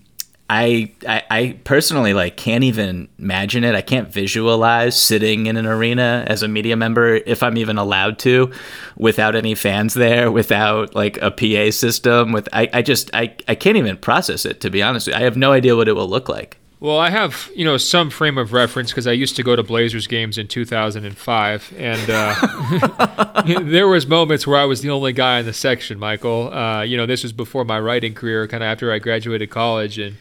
[0.50, 3.74] I, I, I personally like can't even imagine it.
[3.74, 8.18] I can't visualize sitting in an arena as a media member if I'm even allowed
[8.20, 8.52] to,
[8.96, 12.32] without any fans there, without like a PA system.
[12.32, 15.08] With I, I just I, I can't even process it to be honest.
[15.08, 16.58] I have no idea what it will look like.
[16.82, 19.62] Well, I have you know some frame of reference because I used to go to
[19.62, 25.38] Blazers games in 2005, and uh, there was moments where I was the only guy
[25.38, 26.00] in the section.
[26.00, 29.48] Michael, uh, you know, this was before my writing career, kind of after I graduated
[29.48, 30.16] college, and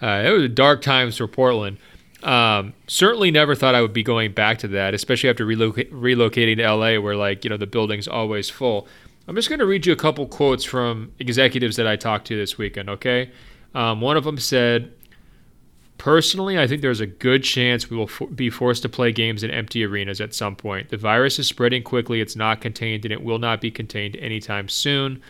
[0.00, 1.78] uh, it was dark times for Portland.
[2.22, 6.58] Um, certainly never thought I would be going back to that, especially after reloc- relocating
[6.58, 8.86] to LA, where like you know the building's always full.
[9.26, 12.36] I'm just going to read you a couple quotes from executives that I talked to
[12.36, 12.88] this weekend.
[12.88, 13.32] Okay,
[13.74, 14.92] um, one of them said,
[16.04, 19.50] "Personally, I think there's a good chance we will be forced to play games in
[19.50, 20.90] empty arenas at some point.
[20.90, 24.68] The virus is spreading quickly; it's not contained, and it will not be contained anytime
[24.68, 25.22] soon.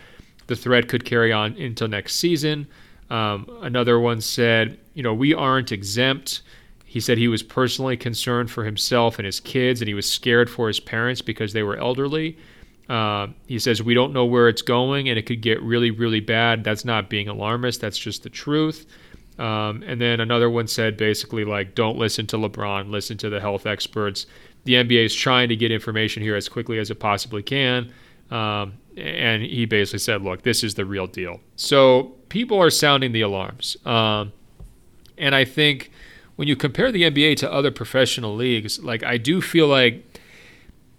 [0.47, 2.67] The threat could carry on until next season."
[3.09, 6.41] Um, another one said, you know, we aren't exempt.
[6.83, 10.49] He said he was personally concerned for himself and his kids, and he was scared
[10.49, 12.37] for his parents because they were elderly.
[12.89, 16.19] Uh, he says, We don't know where it's going, and it could get really, really
[16.19, 16.63] bad.
[16.63, 18.85] That's not being alarmist, that's just the truth.
[19.37, 23.39] Um, and then another one said basically, like, don't listen to LeBron, listen to the
[23.39, 24.25] health experts.
[24.63, 27.91] The NBA is trying to get information here as quickly as it possibly can.
[28.31, 31.41] Um, and he basically said, look, this is the real deal.
[31.55, 33.77] So people are sounding the alarms.
[33.85, 34.31] Um,
[35.17, 35.91] and I think
[36.35, 40.03] when you compare the NBA to other professional leagues, like I do feel like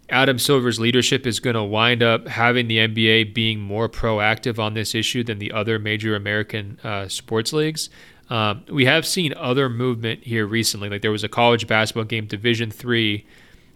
[0.09, 4.75] Adam Silver's leadership is going to wind up having the NBA being more proactive on
[4.75, 7.90] this issue than the other major American uh, sports leagues.
[8.29, 10.89] Um, we have seen other movement here recently.
[10.89, 13.25] Like there was a college basketball game, Division Three,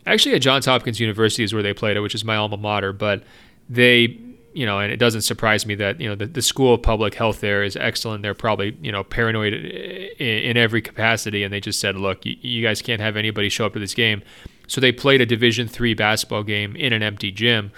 [0.06, 2.92] actually at Johns Hopkins University is where they played it, which is my alma mater.
[2.92, 3.22] But
[3.68, 4.18] they
[4.52, 7.14] you know, and it doesn't surprise me that you know the, the school of public
[7.14, 8.22] health there is excellent.
[8.22, 12.36] They're probably you know paranoid in, in every capacity, and they just said, look, you,
[12.40, 14.22] you, guys can't have anybody show up to this game.
[14.66, 17.70] So they played a Division three basketball game in an empty gym.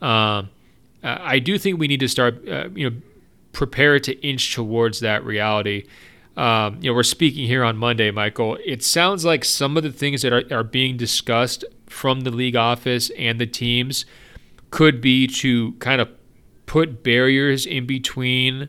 [0.00, 0.50] Um,
[1.02, 2.96] I do think we need to start, uh, you know,
[3.52, 5.86] prepare to inch towards that reality.
[6.36, 8.56] Um, you know, we're speaking here on Monday, Michael.
[8.64, 12.56] It sounds like some of the things that are, are being discussed from the league
[12.56, 14.04] office and the teams
[14.70, 16.08] could be to kind of
[16.66, 18.68] put barriers in between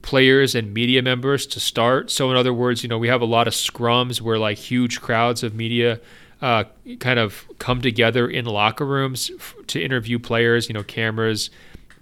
[0.00, 2.10] players and media members to start.
[2.10, 5.00] So, in other words, you know, we have a lot of scrums where like huge
[5.00, 6.00] crowds of media
[6.42, 6.64] uh,
[7.00, 11.50] kind of come together in locker rooms f- to interview players, you know, cameras,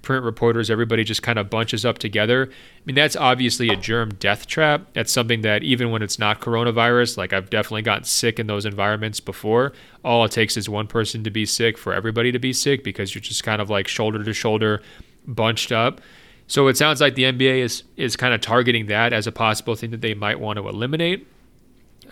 [0.03, 2.49] print reporters, everybody just kind of bunches up together.
[2.51, 4.89] I mean, that's obviously a germ death trap.
[4.93, 8.67] That's something that even when it's not coronavirus, like I've definitely gotten sick in those
[8.67, 9.73] environments before.
[10.05, 13.15] All it takes is one person to be sick for everybody to be sick because
[13.15, 14.83] you're just kind of like shoulder to shoulder
[15.27, 16.01] bunched up.
[16.47, 19.75] So it sounds like the NBA is is kind of targeting that as a possible
[19.75, 21.27] thing that they might want to eliminate.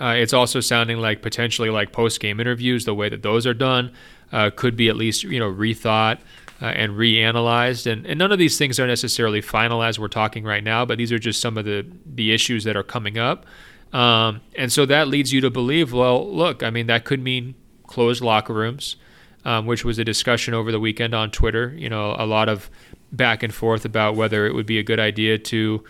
[0.01, 3.53] Uh, it's also sounding like potentially like post game interviews, the way that those are
[3.53, 3.93] done,
[4.33, 6.21] uh, could be at least you know rethought
[6.61, 7.91] uh, and reanalyzed.
[7.91, 10.99] And, and none of these things are necessarily final as we're talking right now, but
[10.99, 13.47] these are just some of the the issues that are coming up.
[13.93, 17.55] Um, and so that leads you to believe, well, look, I mean, that could mean
[17.87, 18.97] closed locker rooms,
[19.45, 21.75] um, which was a discussion over the weekend on Twitter.
[21.77, 22.71] You know, a lot of
[23.13, 25.83] back and forth about whether it would be a good idea to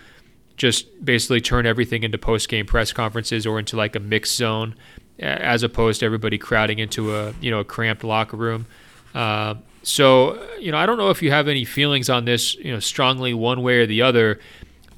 [0.56, 4.74] just basically turn everything into post game press conferences or into like a mixed zone,
[5.18, 8.66] as opposed to everybody crowding into a you know a cramped locker room.
[9.14, 12.72] Uh, so you know, I don't know if you have any feelings on this, you
[12.72, 14.40] know, strongly one way or the other.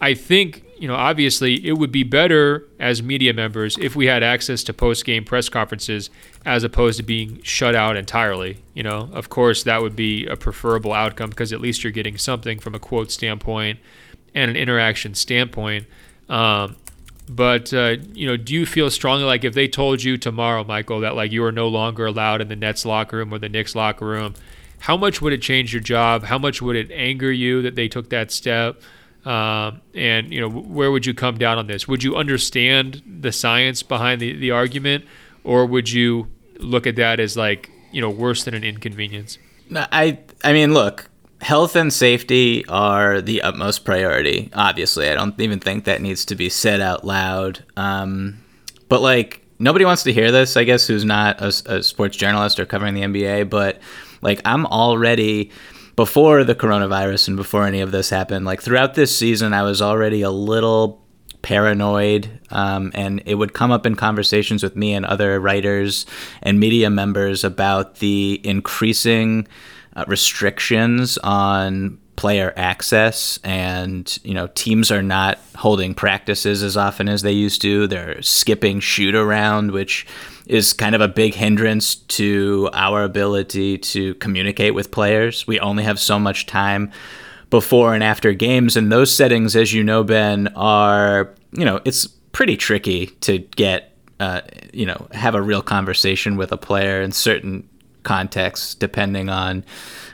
[0.01, 4.25] I think you know, obviously, it would be better as media members if we had
[4.25, 6.11] access to post game press conferences
[6.45, 8.59] as opposed to being shut out entirely.
[8.75, 12.18] You know, of course, that would be a preferable outcome because at least you're getting
[12.18, 13.79] something from a quote standpoint
[14.35, 15.87] and an interaction standpoint.
[16.29, 16.75] Um,
[17.29, 20.99] but uh, you know, do you feel strongly like if they told you tomorrow, Michael,
[21.01, 23.77] that like you are no longer allowed in the Nets locker room or the Knicks
[23.77, 24.35] locker room,
[24.83, 26.25] how much would it change your job?
[26.25, 28.83] How much would it anger you that they took that step?
[29.25, 31.87] Uh, and you know, where would you come down on this?
[31.87, 35.05] Would you understand the science behind the, the argument,
[35.45, 36.27] or would you
[36.59, 39.38] look at that as like you know worse than an inconvenience?
[39.73, 41.09] I I mean, look,
[41.40, 44.51] health and safety are the utmost priority.
[44.53, 47.64] Obviously, I don't even think that needs to be said out loud.
[47.77, 48.42] Um,
[48.88, 52.59] but like nobody wants to hear this, I guess, who's not a, a sports journalist
[52.59, 53.49] or covering the NBA.
[53.49, 53.81] But
[54.23, 55.51] like, I'm already
[55.97, 59.83] before the coronavirus and before any of this happened, like throughout this season, I was
[59.83, 61.03] already a little
[61.43, 66.07] paranoid, um, and it would come up in conversations with me and other writers
[66.41, 69.47] and media members about the increasing
[69.95, 77.09] uh, restrictions on player access and you know teams are not holding practices as often
[77.09, 77.87] as they used to.
[77.87, 80.07] They're skipping shoot around which
[80.53, 85.47] is kind of a big hindrance to our ability to communicate with players.
[85.47, 86.93] We only have so much time
[87.49, 92.07] before and after games and those settings as you know Ben are you know it's
[92.07, 94.43] pretty tricky to get uh,
[94.75, 97.67] you know have a real conversation with a player in certain
[98.03, 99.65] contexts depending on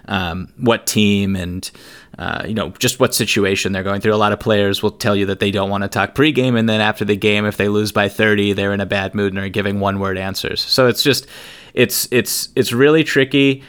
[0.07, 1.71] um, what team and
[2.19, 4.15] uh, you know just what situation they're going through.
[4.15, 6.69] A lot of players will tell you that they don't want to talk pregame, and
[6.69, 9.43] then after the game, if they lose by 30, they're in a bad mood and
[9.43, 10.61] are giving one-word answers.
[10.61, 11.27] So it's just
[11.75, 13.63] it's it's it's really tricky.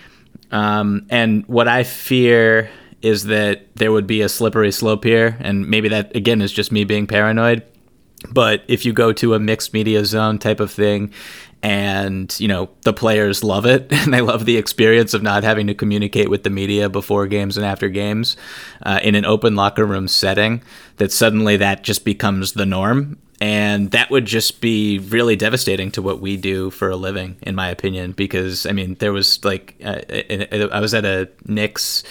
[0.51, 2.71] Um, and what I fear
[3.03, 6.71] is that there would be a slippery slope here, and maybe that again is just
[6.71, 7.63] me being paranoid.
[8.31, 11.13] But if you go to a mixed media zone type of thing
[11.61, 15.67] and you know the players love it and they love the experience of not having
[15.67, 18.37] to communicate with the media before games and after games
[18.83, 20.61] uh, in an open locker room setting
[20.97, 23.17] that suddenly that just becomes the norm.
[23.41, 27.55] And that would just be really devastating to what we do for a living in
[27.55, 30.01] my opinion because i mean there was like uh,
[30.73, 32.03] i was at a Knicks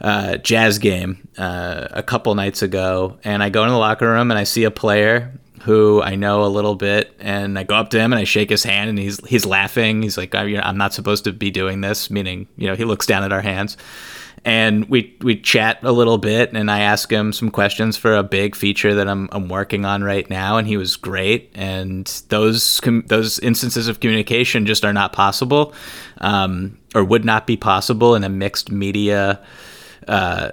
[0.00, 4.30] uh, jazz game uh, a couple nights ago, and I go in the locker room
[4.30, 7.90] and I see a player who I know a little bit, and I go up
[7.90, 10.02] to him and I shake his hand, and he's he's laughing.
[10.02, 13.24] He's like, "I'm not supposed to be doing this," meaning you know he looks down
[13.24, 13.76] at our hands,
[14.44, 18.22] and we we chat a little bit, and I ask him some questions for a
[18.22, 21.50] big feature that I'm I'm working on right now, and he was great.
[21.54, 25.74] And those com- those instances of communication just are not possible,
[26.18, 29.40] um, or would not be possible in a mixed media
[30.10, 30.50] uh,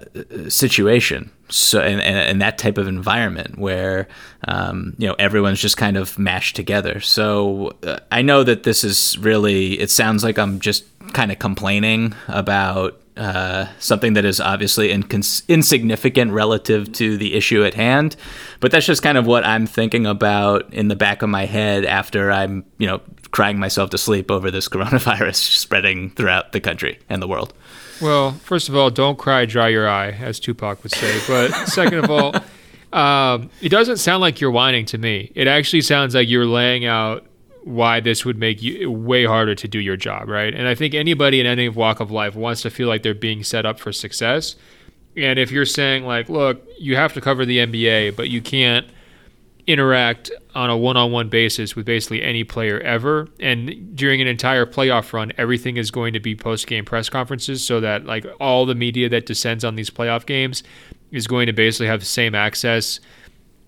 [0.49, 4.07] situation so and, and, that type of environment where
[4.47, 8.83] um, you know everyone's just kind of mashed together so uh, i know that this
[8.83, 14.39] is really it sounds like i'm just kind of complaining about uh, something that is
[14.39, 18.15] obviously incons- insignificant relative to the issue at hand.
[18.59, 21.83] But that's just kind of what I'm thinking about in the back of my head
[21.83, 23.01] after I'm, you know,
[23.31, 27.55] crying myself to sleep over this coronavirus spreading throughout the country and the world.
[28.01, 31.19] Well, first of all, don't cry, dry your eye, as Tupac would say.
[31.27, 32.35] But second of all,
[32.93, 35.31] um, it doesn't sound like you're whining to me.
[35.35, 37.25] It actually sounds like you're laying out
[37.63, 40.53] why this would make you way harder to do your job, right?
[40.53, 43.43] And I think anybody in any walk of life wants to feel like they're being
[43.43, 44.55] set up for success.
[45.17, 48.87] And if you're saying like, look, you have to cover the NBA, but you can't
[49.67, 55.11] interact on a one-on-one basis with basically any player ever and during an entire playoff
[55.11, 59.09] run everything is going to be post-game press conferences so that like all the media
[59.09, 60.63] that descends on these playoff games
[61.11, 63.01] is going to basically have the same access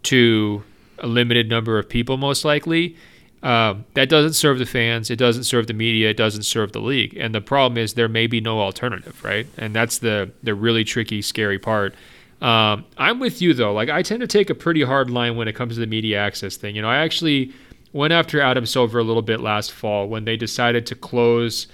[0.02, 0.64] to
[1.00, 2.96] a limited number of people most likely
[3.42, 5.10] um, that doesn't serve the fans.
[5.10, 6.10] It doesn't serve the media.
[6.10, 7.16] It doesn't serve the league.
[7.16, 9.48] And the problem is there may be no alternative, right?
[9.58, 11.96] And that's the the really tricky, scary part.
[12.42, 13.74] Um, I'm with you though.
[13.74, 16.20] Like I tend to take a pretty hard line when it comes to the media
[16.20, 16.76] access thing.
[16.76, 17.54] You know, I actually
[17.92, 21.68] went after Adam Silver a little bit last fall when they decided to close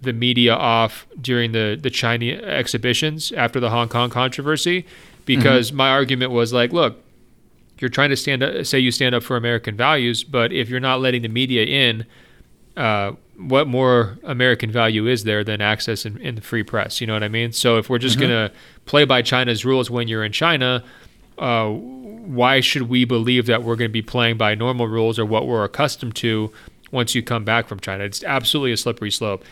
[0.00, 4.86] the media off during the the China exhibitions after the Hong Kong controversy
[5.24, 5.76] because mm-hmm.
[5.78, 6.98] my argument was like, look,
[7.78, 10.80] you're trying to stand up, say you stand up for American values, but if you're
[10.80, 12.06] not letting the media in,
[12.76, 17.00] uh, what more American value is there than access in, in, the free press?
[17.00, 17.52] You know what I mean?
[17.52, 18.28] So if we're just mm-hmm.
[18.28, 18.54] going to
[18.86, 20.84] play by China's rules when you're in China,
[21.38, 25.26] uh, why should we believe that we're going to be playing by normal rules or
[25.26, 26.52] what we're accustomed to
[26.90, 28.04] once you come back from China?
[28.04, 29.44] It's absolutely a slippery slope.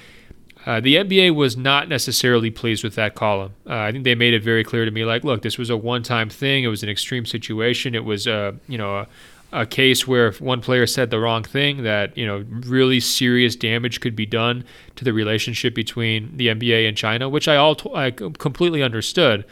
[0.67, 3.53] Uh, the NBA was not necessarily pleased with that column.
[3.67, 5.77] Uh, I think they made it very clear to me, like, look, this was a
[5.77, 6.65] one-time thing.
[6.65, 7.95] It was an extreme situation.
[7.95, 9.07] It was, uh, you know, a,
[9.53, 13.57] a, case where if one player said the wrong thing, that you know, really serious
[13.57, 14.65] damage could be done
[14.97, 19.45] to the relationship between the NBA and China, which I all t- I completely understood.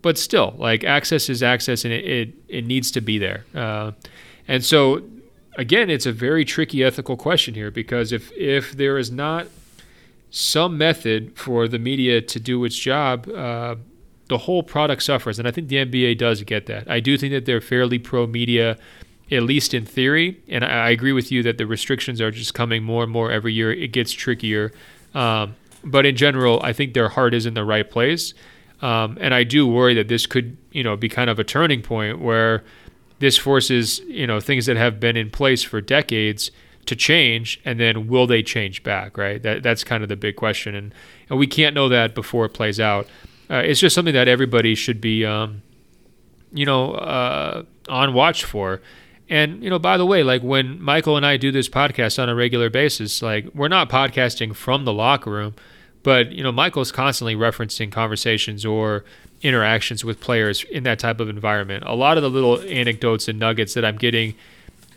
[0.00, 3.44] But still, like, access is access, and it it, it needs to be there.
[3.54, 3.92] Uh,
[4.46, 5.02] and so,
[5.56, 9.48] again, it's a very tricky ethical question here because if if there is not
[10.30, 13.76] some method for the media to do its job, uh,
[14.28, 15.38] the whole product suffers.
[15.38, 16.88] And I think the NBA does get that.
[16.90, 18.76] I do think that they're fairly pro media,
[19.30, 20.40] at least in theory.
[20.48, 23.30] And I, I, agree with you that the restrictions are just coming more and more
[23.30, 23.72] every year.
[23.72, 24.72] It gets trickier.
[25.14, 28.34] Um, but in general, I think their heart is in the right place.
[28.80, 31.82] Um, and I do worry that this could, you know, be kind of a turning
[31.82, 32.64] point where
[33.18, 36.50] this forces, you know, things that have been in place for decades
[36.88, 40.36] to change and then will they change back right that that's kind of the big
[40.36, 40.94] question and
[41.28, 43.06] and we can't know that before it plays out
[43.50, 45.60] uh, it's just something that everybody should be um,
[46.50, 48.80] you know uh, on watch for
[49.28, 52.28] and you know by the way like when michael and i do this podcast on
[52.28, 55.54] a regular basis like we're not podcasting from the locker room
[56.02, 59.04] but you know michael's constantly referencing conversations or
[59.42, 63.38] interactions with players in that type of environment a lot of the little anecdotes and
[63.38, 64.34] nuggets that i'm getting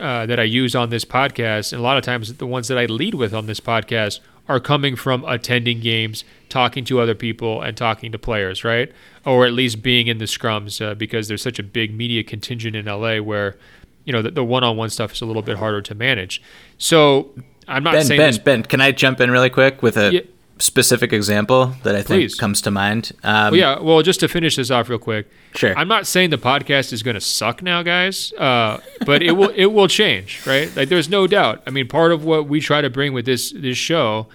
[0.02, 2.78] uh, that I use on this podcast, and a lot of times the ones that
[2.78, 4.20] I lead with on this podcast
[4.50, 8.92] are coming from attending games, talking to other people, and talking to players, right?
[9.26, 12.76] Or at least being in the scrums uh, because there's such a big media contingent
[12.76, 13.58] in LA where,
[14.06, 16.42] you know, the, the one-on-one stuff is a little bit harder to manage.
[16.78, 17.32] So
[17.68, 20.14] I'm not ben, saying Ben, this- Ben, can I jump in really quick with a
[20.14, 20.22] yeah
[20.62, 22.36] specific example that I think Please.
[22.36, 23.12] comes to mind.
[23.24, 23.80] Um, well, yeah.
[23.80, 25.30] Well, just to finish this off real quick.
[25.56, 25.78] Sure.
[25.78, 29.50] I'm not saying the podcast is going to suck now, guys, uh, but it will
[29.56, 30.74] it will change, right?
[30.76, 31.64] Like there's no doubt.
[31.68, 34.28] I mean, part of what we try to bring with this this show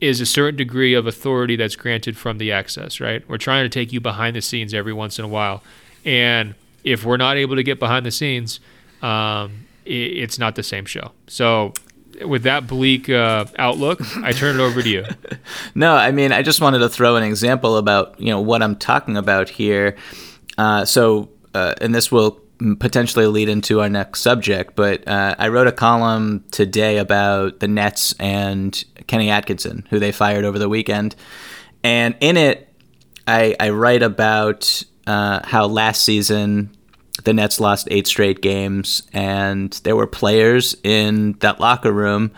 [0.00, 3.26] is a certain degree of authority that's granted from the access, right?
[3.28, 5.62] We're trying to take you behind the scenes every once in a while,
[6.04, 6.54] and
[6.84, 8.60] if we're not able to get behind the scenes,
[9.02, 11.12] um, it, it's not the same show.
[11.26, 11.72] So
[12.24, 15.04] with that bleak uh, outlook, I turn it over to you.
[15.74, 18.76] no, I mean, I just wanted to throw an example about you know what I'm
[18.76, 19.96] talking about here.
[20.58, 22.40] Uh, so, uh, and this will
[22.78, 27.68] potentially lead into our next subject, but uh, I wrote a column today about the
[27.68, 31.16] Nets and Kenny Atkinson, who they fired over the weekend,
[31.82, 32.68] and in it,
[33.26, 36.76] I, I write about uh, how last season
[37.24, 42.32] the Nets lost eight straight games, and there were players in that locker room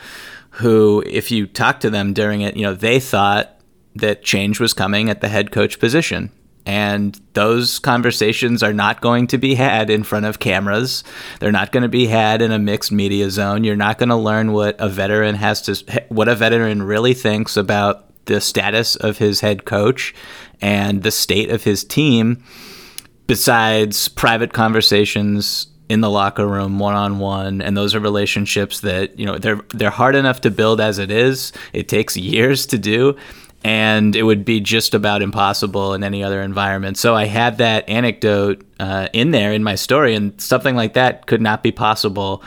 [0.50, 3.60] who, if you talk to them during it, you know, they thought
[3.94, 6.30] that change was coming at the head coach position.
[6.64, 11.02] And those conversations are not going to be had in front of cameras.
[11.40, 13.64] They're not going to be had in a mixed media zone.
[13.64, 17.56] You're not going to learn what a veteran has to, what a veteran really thinks
[17.56, 20.14] about the status of his head coach
[20.60, 22.44] and the state of his team
[23.32, 29.18] besides private conversations in the locker room one on one and those are relationships that
[29.18, 32.76] you know they're they're hard enough to build as it is it takes years to
[32.76, 33.16] do
[33.64, 36.98] and it would be just about impossible in any other environment.
[36.98, 41.26] So I had that anecdote uh, in there in my story, and something like that
[41.26, 42.42] could not be possible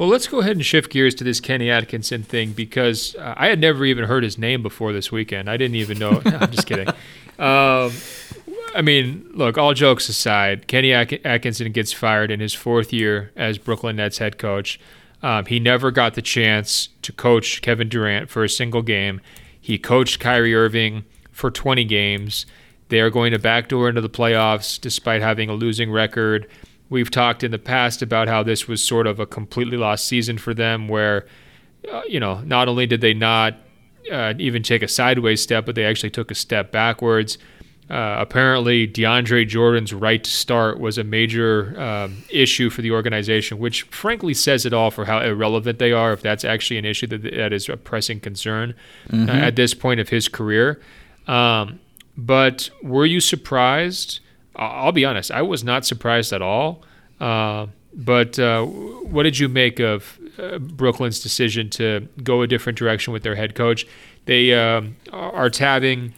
[0.02, 3.46] Well, let's go ahead and shift gears to this Kenny Atkinson thing because uh, I
[3.46, 5.48] had never even heard his name before this weekend.
[5.48, 6.10] I didn't even know.
[6.24, 6.88] no, I'm just kidding.
[7.38, 7.92] Um,
[8.74, 13.58] I mean, look, all jokes aside, Kenny Atkinson gets fired in his fourth year as
[13.58, 14.80] Brooklyn Nets head coach.
[15.22, 19.20] Um, he never got the chance to coach Kevin Durant for a single game.
[19.60, 22.44] He coached Kyrie Irving for 20 games.
[22.88, 26.48] They are going to backdoor into the playoffs despite having a losing record.
[26.92, 30.36] We've talked in the past about how this was sort of a completely lost season
[30.36, 31.24] for them, where,
[31.90, 33.54] uh, you know, not only did they not
[34.12, 37.38] uh, even take a sideways step, but they actually took a step backwards.
[37.88, 43.58] Uh, apparently, DeAndre Jordan's right to start was a major um, issue for the organization,
[43.58, 46.12] which frankly says it all for how irrelevant they are.
[46.12, 48.74] If that's actually an issue that, that is a pressing concern
[49.08, 49.30] mm-hmm.
[49.30, 50.78] uh, at this point of his career.
[51.26, 51.80] Um,
[52.18, 54.20] but were you surprised?
[54.56, 56.82] I'll be honest, I was not surprised at all.
[57.20, 62.78] Uh, but uh, what did you make of uh, Brooklyn's decision to go a different
[62.78, 63.86] direction with their head coach?
[64.24, 66.14] They um, are tabbing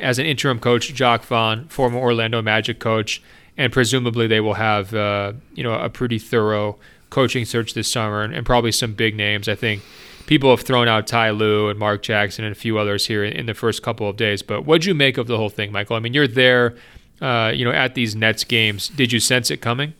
[0.00, 3.22] as an interim coach Jacque Vaughn, former Orlando Magic coach,
[3.56, 6.78] and presumably they will have uh, you know a pretty thorough
[7.10, 9.46] coaching search this summer and, and, probably some big names.
[9.46, 9.82] I think
[10.26, 13.34] people have thrown out Ty Lue and Mark Jackson and a few others here in,
[13.34, 14.42] in the first couple of days.
[14.42, 15.96] But what'd you make of the whole thing, Michael?
[15.96, 16.74] I mean, you're there
[17.22, 18.88] uh, you know, at these Nets games.
[18.88, 19.94] Did you sense it coming?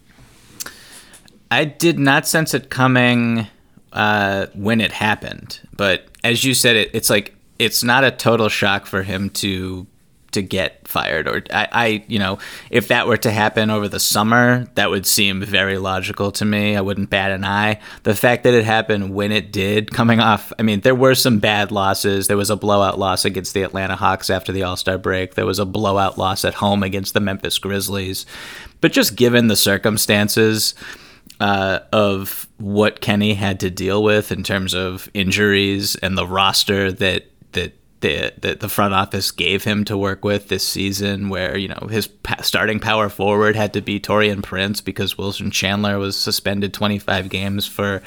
[1.51, 3.47] I did not sense it coming
[3.93, 8.49] uh, when it happened, but as you said, it it's like it's not a total
[8.49, 9.87] shock for him to
[10.33, 12.39] to get fired or I, I you know
[12.71, 16.77] if that were to happen over the summer that would seem very logical to me.
[16.77, 17.81] I wouldn't bat an eye.
[18.03, 21.39] The fact that it happened when it did coming off i mean there were some
[21.39, 22.27] bad losses.
[22.27, 25.35] There was a blowout loss against the atlanta hawks after the all-star break.
[25.35, 28.27] There was a blowout loss at home against the memphis grizzlies.
[28.81, 30.75] But just given the circumstances
[31.41, 36.93] uh, of what Kenny had to deal with in terms of injuries and the roster
[36.93, 41.57] that that the, the, the front office gave him to work with this season, where
[41.57, 42.09] you know his
[42.43, 47.67] starting power forward had to be Taurean Prince because Wilson Chandler was suspended 25 games
[47.67, 48.03] for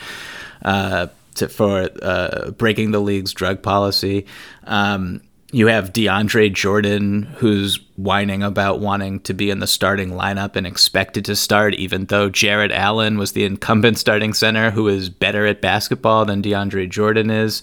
[0.63, 4.25] uh, to, for uh, breaking the league's drug policy.
[4.65, 5.21] Um,
[5.51, 10.67] you have DeAndre Jordan, who's whining about wanting to be in the starting lineup and
[10.67, 15.45] expected to start, even though Jarrett Allen was the incumbent starting center who is better
[15.45, 17.61] at basketball than DeAndre Jordan is.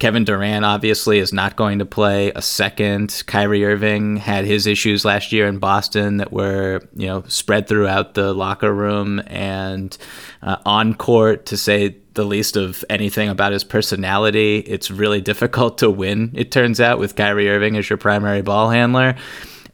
[0.00, 3.22] Kevin Durant obviously is not going to play a second.
[3.26, 8.14] Kyrie Irving had his issues last year in Boston that were, you know, spread throughout
[8.14, 9.96] the locker room and
[10.42, 14.58] uh, on court to say the least of anything about his personality.
[14.58, 18.70] It's really difficult to win, it turns out, with Kyrie Irving as your primary ball
[18.70, 19.14] handler.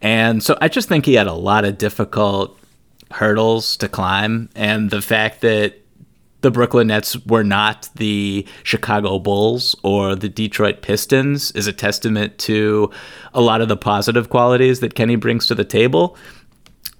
[0.05, 2.57] And so I just think he had a lot of difficult
[3.11, 4.50] hurdles to climb.
[4.55, 5.80] And the fact that
[6.42, 12.36] the Brooklyn Nets were not the Chicago Bulls or the Detroit Pistons is a testament
[12.40, 12.90] to
[13.32, 16.18] a lot of the positive qualities that Kenny brings to the table.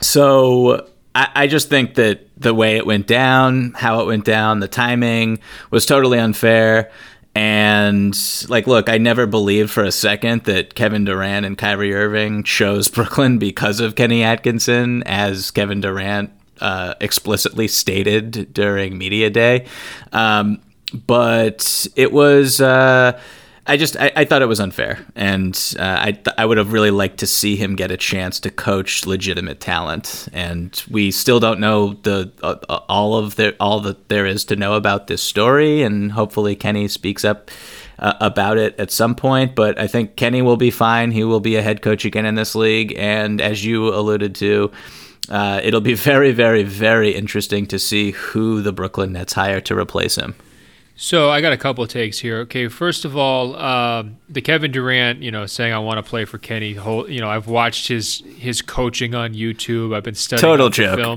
[0.01, 4.61] So I, I just think that the way it went down, how it went down,
[4.61, 5.41] the timing
[5.71, 6.91] was totally unfair.
[7.35, 8.17] And
[8.49, 12.89] like, look, I never believed for a second that Kevin Durant and Kyrie Irving chose
[12.91, 16.31] Brooklyn because of Kenny Atkinson, as Kevin Durant
[16.61, 19.67] uh, explicitly stated during media day.
[20.13, 20.61] Um,
[21.07, 22.61] but it was.
[22.61, 23.21] Uh,
[23.67, 26.73] I just I, I, thought it was unfair, and uh, I th- I would have
[26.73, 31.41] really liked to see him get a chance to coach legitimate talent, and we still
[31.41, 35.07] don't know the uh, uh all of the all that there is to know about
[35.07, 37.51] this story, and hopefully Kenny speaks up
[37.99, 39.55] uh, about it at some point.
[39.55, 41.11] But I think Kenny will be fine.
[41.11, 44.71] He will be a head coach again in this league, and as you alluded to.
[45.31, 49.75] Uh, it'll be very, very, very interesting to see who the Brooklyn Nets hire to
[49.75, 50.35] replace him.
[50.97, 52.39] So I got a couple of takes here.
[52.41, 56.25] Okay, first of all, um, the Kevin Durant, you know, saying I want to play
[56.25, 56.75] for Kenny.
[56.75, 59.95] Whole, you know, I've watched his his coaching on YouTube.
[59.95, 60.97] I've been studying total joke.
[60.97, 61.17] Film.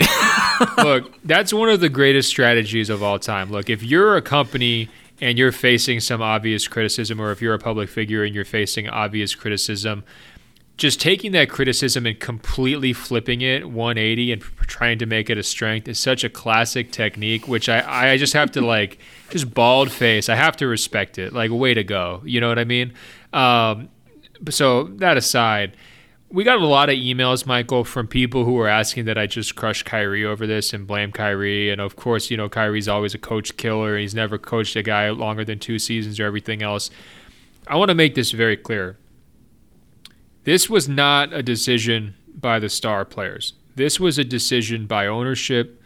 [0.77, 3.51] Look, that's one of the greatest strategies of all time.
[3.51, 4.89] Look, if you're a company
[5.21, 8.89] and you're facing some obvious criticism, or if you're a public figure and you're facing
[8.89, 10.03] obvious criticism,
[10.77, 15.43] just taking that criticism and completely flipping it 180 and trying to make it a
[15.43, 18.99] strength is such a classic technique, which I, I just have to like,
[19.31, 20.29] just bald face.
[20.29, 21.33] I have to respect it.
[21.33, 22.21] Like, way to go.
[22.23, 22.93] You know what I mean?
[23.33, 23.89] Um,
[24.49, 25.75] so, that aside,
[26.29, 29.55] we got a lot of emails, Michael, from people who were asking that I just
[29.55, 31.71] crush Kyrie over this and blame Kyrie.
[31.71, 33.97] And of course, you know, Kyrie's always a coach killer.
[33.97, 36.91] He's never coached a guy longer than two seasons or everything else.
[37.65, 38.97] I want to make this very clear
[40.47, 43.51] this was not a decision by the star players.
[43.75, 45.83] This was a decision by ownership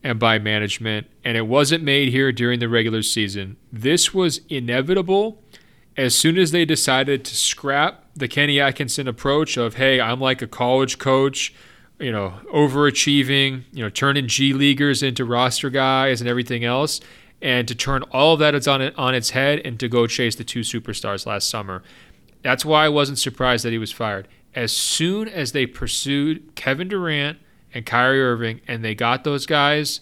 [0.00, 3.56] and by management, and it wasn't made here during the regular season.
[3.72, 5.42] This was inevitable
[5.96, 10.40] as soon as they decided to scrap the Kenny Atkinson approach of, hey, I'm like
[10.40, 11.52] a college coach,
[11.98, 17.00] you know, overachieving, you know, turning G leaguers into roster guys and everything else,
[17.42, 20.44] and to turn all of that on, on its head and to go chase the
[20.44, 21.82] two superstars last summer.
[22.46, 24.28] That's why I wasn't surprised that he was fired.
[24.54, 27.38] As soon as they pursued Kevin Durant
[27.74, 30.00] and Kyrie Irving and they got those guys,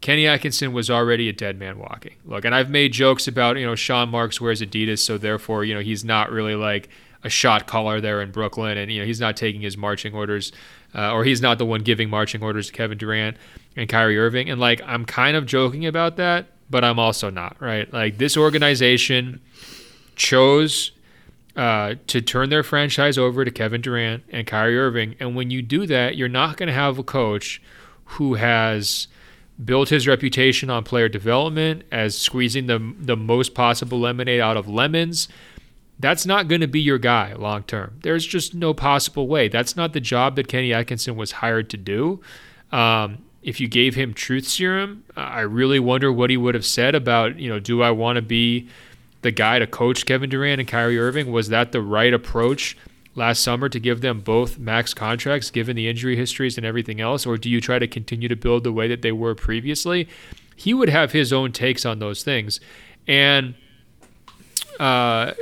[0.00, 2.14] Kenny Atkinson was already a dead man walking.
[2.24, 5.74] Look, and I've made jokes about, you know, Sean Marks wears Adidas, so therefore, you
[5.74, 6.90] know, he's not really like
[7.24, 10.52] a shot caller there in Brooklyn, and, you know, he's not taking his marching orders,
[10.94, 13.36] uh, or he's not the one giving marching orders to Kevin Durant
[13.74, 14.48] and Kyrie Irving.
[14.48, 17.92] And, like, I'm kind of joking about that, but I'm also not, right?
[17.92, 19.40] Like, this organization
[20.14, 20.92] chose
[21.56, 25.14] uh, to turn their franchise over to Kevin Durant and Kyrie Irving.
[25.20, 27.62] And when you do that, you're not going to have a coach
[28.04, 29.06] who has
[29.64, 34.68] built his reputation on player development as squeezing the the most possible lemonade out of
[34.68, 35.28] lemons.
[36.00, 37.98] That's not going to be your guy long term.
[38.02, 39.46] There's just no possible way.
[39.46, 42.20] That's not the job that Kenny Atkinson was hired to do.
[42.72, 46.94] Um, if you gave him truth serum, I really wonder what he would have said
[46.96, 48.68] about, you know, do I want to be
[49.24, 51.32] the guy to coach Kevin Durant and Kyrie Irving?
[51.32, 52.76] Was that the right approach
[53.16, 57.26] last summer to give them both max contracts given the injury histories and everything else?
[57.26, 60.08] Or do you try to continue to build the way that they were previously?
[60.54, 62.60] He would have his own takes on those things.
[63.08, 63.54] And
[64.78, 65.32] uh,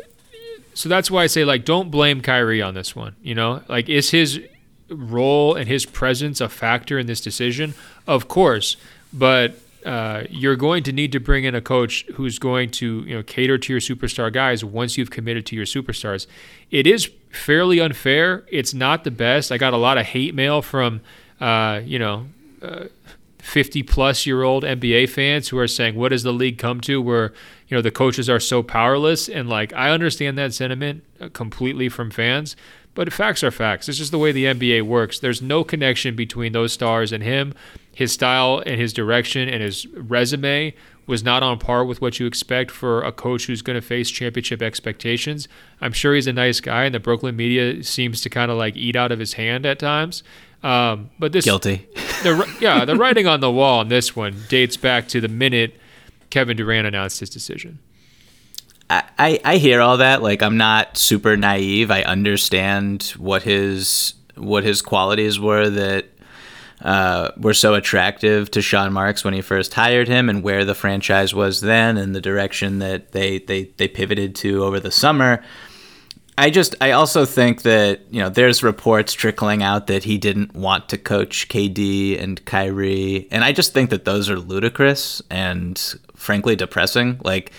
[0.74, 3.16] so that's why I say, like, don't blame Kyrie on this one.
[3.20, 4.40] You know, like, is his
[4.88, 7.74] role and his presence a factor in this decision?
[8.06, 8.76] Of course.
[9.12, 13.16] But uh, you're going to need to bring in a coach who's going to you
[13.16, 16.26] know cater to your superstar guys once you've committed to your superstars.
[16.70, 18.44] It is fairly unfair.
[18.50, 19.50] It's not the best.
[19.50, 21.00] I got a lot of hate mail from
[21.40, 22.26] uh, you know.
[22.60, 22.84] Uh,
[23.42, 27.02] 50 plus year old NBA fans who are saying, What does the league come to
[27.02, 27.32] where,
[27.66, 29.28] you know, the coaches are so powerless?
[29.28, 32.54] And like, I understand that sentiment uh, completely from fans,
[32.94, 33.88] but facts are facts.
[33.88, 35.18] It's just the way the NBA works.
[35.18, 37.52] There's no connection between those stars and him
[37.94, 40.74] his style and his direction and his resume
[41.06, 44.10] was not on par with what you expect for a coach who's going to face
[44.10, 45.48] championship expectations.
[45.80, 48.76] I'm sure he's a nice guy, and the Brooklyn media seems to kind of like
[48.76, 50.22] eat out of his hand at times.
[50.62, 51.88] Um, but this guilty.
[52.22, 55.76] the, yeah, the writing on the wall on this one dates back to the minute
[56.30, 57.80] Kevin Durant announced his decision.
[59.18, 60.22] I, I hear all that.
[60.22, 61.90] Like I'm not super naive.
[61.90, 66.06] I understand what his what his qualities were that
[66.82, 70.74] uh, were so attractive to Sean Marks when he first hired him and where the
[70.74, 75.42] franchise was then and the direction that they, they, they pivoted to over the summer.
[76.38, 80.54] I just I also think that you know there's reports trickling out that he didn't
[80.54, 85.78] want to coach KD and Kyrie and I just think that those are ludicrous and
[86.16, 87.52] frankly depressing like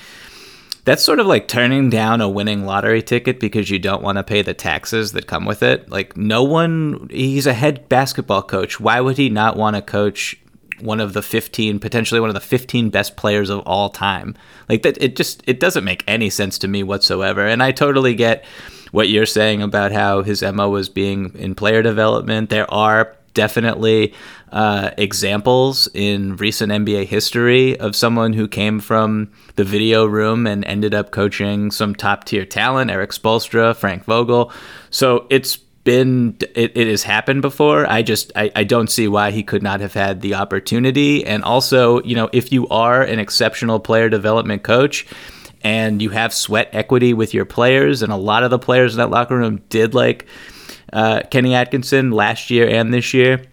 [0.86, 4.24] that's sort of like turning down a winning lottery ticket because you don't want to
[4.24, 5.90] pay the taxes that come with it.
[5.90, 8.80] Like no one he's a head basketball coach.
[8.80, 10.38] Why would he not want to coach
[10.80, 14.36] one of the 15 potentially one of the 15 best players of all time?
[14.68, 17.48] Like that it just it doesn't make any sense to me whatsoever.
[17.48, 18.44] And I totally get
[18.92, 22.50] what you're saying about how his MO was being in player development.
[22.50, 24.14] There are definitely
[24.54, 30.64] uh, examples in recent NBA history of someone who came from the video room and
[30.66, 34.52] ended up coaching some top tier talent, Erik Spoelstra, Frank Vogel.
[34.92, 39.32] So it's been it, it has happened before i just I, I don't see why
[39.32, 43.20] he could not have had the opportunity and also you know if you are an
[43.20, 45.06] exceptional player development coach
[45.62, 49.00] and you have sweat equity with your players and a lot of the players in
[49.00, 50.26] that locker room did like
[50.94, 53.44] uh, kenny atkinson last year and this year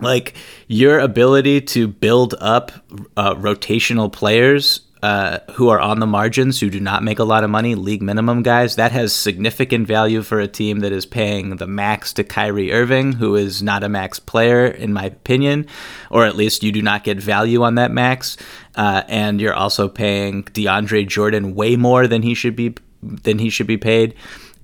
[0.00, 0.34] like
[0.68, 2.72] your ability to build up
[3.16, 7.42] uh, rotational players uh, who are on the margins, who do not make a lot
[7.42, 11.56] of money, league minimum guys, that has significant value for a team that is paying
[11.56, 15.66] the max to Kyrie Irving, who is not a max player, in my opinion,
[16.08, 18.36] or at least you do not get value on that max.
[18.76, 23.50] Uh, and you're also paying DeAndre Jordan way more than he should be than he
[23.50, 24.14] should be paid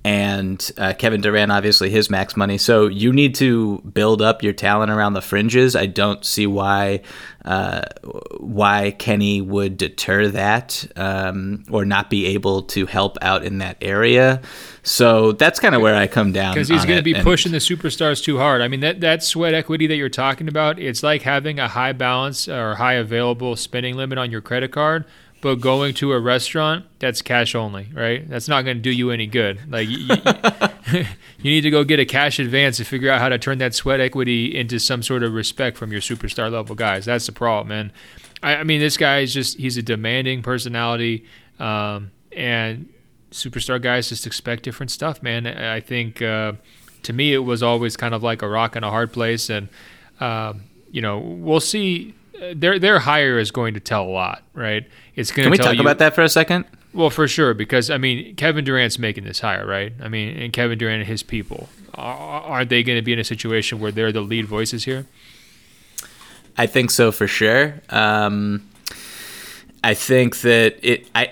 [0.09, 2.57] and uh, Kevin Durant, obviously his max money.
[2.57, 5.75] So you need to build up your talent around the fringes.
[5.75, 7.01] I don't see why
[7.45, 7.83] uh,
[8.39, 13.77] why Kenny would deter that um, or not be able to help out in that
[13.83, 14.41] area.
[14.81, 17.59] So that's kind of where I come down because he's going to be pushing the
[17.59, 18.63] superstars too hard.
[18.63, 21.93] I mean that that sweat equity that you're talking about, it's like having a high
[21.93, 25.05] balance or high available spending limit on your credit card
[25.41, 28.27] but going to a restaurant that's cash only right?
[28.29, 29.71] That's not going to do you any good.
[29.71, 29.97] Like you,
[31.37, 33.73] you, need to go get a cash advance to figure out how to turn that
[33.73, 37.05] sweat equity into some sort of respect from your superstar level guys.
[37.05, 37.91] That's the problem man.
[38.43, 41.25] I, I mean this guy is just he's a demanding personality
[41.59, 42.89] um, and
[43.31, 45.47] superstar guys just expect different stuff man.
[45.47, 46.53] I think uh,
[47.03, 49.69] to me it was always kind of like a rock and a hard place and
[50.19, 52.13] um, you know we'll see
[52.55, 54.87] their their hire is going to tell a lot, right?
[55.15, 55.43] It's going to.
[55.43, 56.65] Can we talk you, about that for a second?
[56.93, 59.93] Well, for sure, because I mean, Kevin Durant's making this hire, right?
[60.01, 61.69] I mean, and Kevin Durant and his people
[61.99, 65.05] are they going to be in a situation where they're the lead voices here?
[66.57, 67.81] I think so for sure.
[67.89, 68.67] Um,
[69.83, 71.07] I think that it.
[71.15, 71.31] I,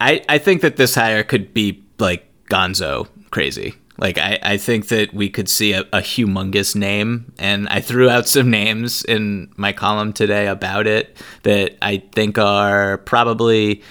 [0.00, 3.74] I I think that this hire could be like Gonzo crazy.
[4.00, 8.08] Like I, I think that we could see a, a, humongous name, and I threw
[8.08, 13.82] out some names in my column today about it that I think are probably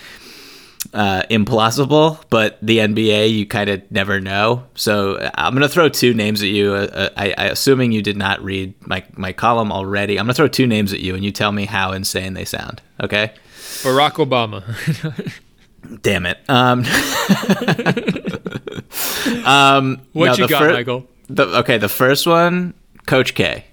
[0.95, 4.66] uh, implausible, but the NBA you kind of never know.
[4.74, 6.74] So I'm gonna throw two names at you.
[6.74, 10.18] Uh, uh, I, I, assuming you did not read my my column already.
[10.18, 12.82] I'm gonna throw two names at you, and you tell me how insane they sound.
[13.01, 13.32] Okay.
[13.84, 14.64] Barack Obama.
[16.02, 16.38] Damn it.
[16.48, 16.80] Um,
[19.46, 21.08] um, what no, you got, fir- Michael?
[21.30, 22.74] The, okay, the first one,
[23.06, 23.66] Coach K.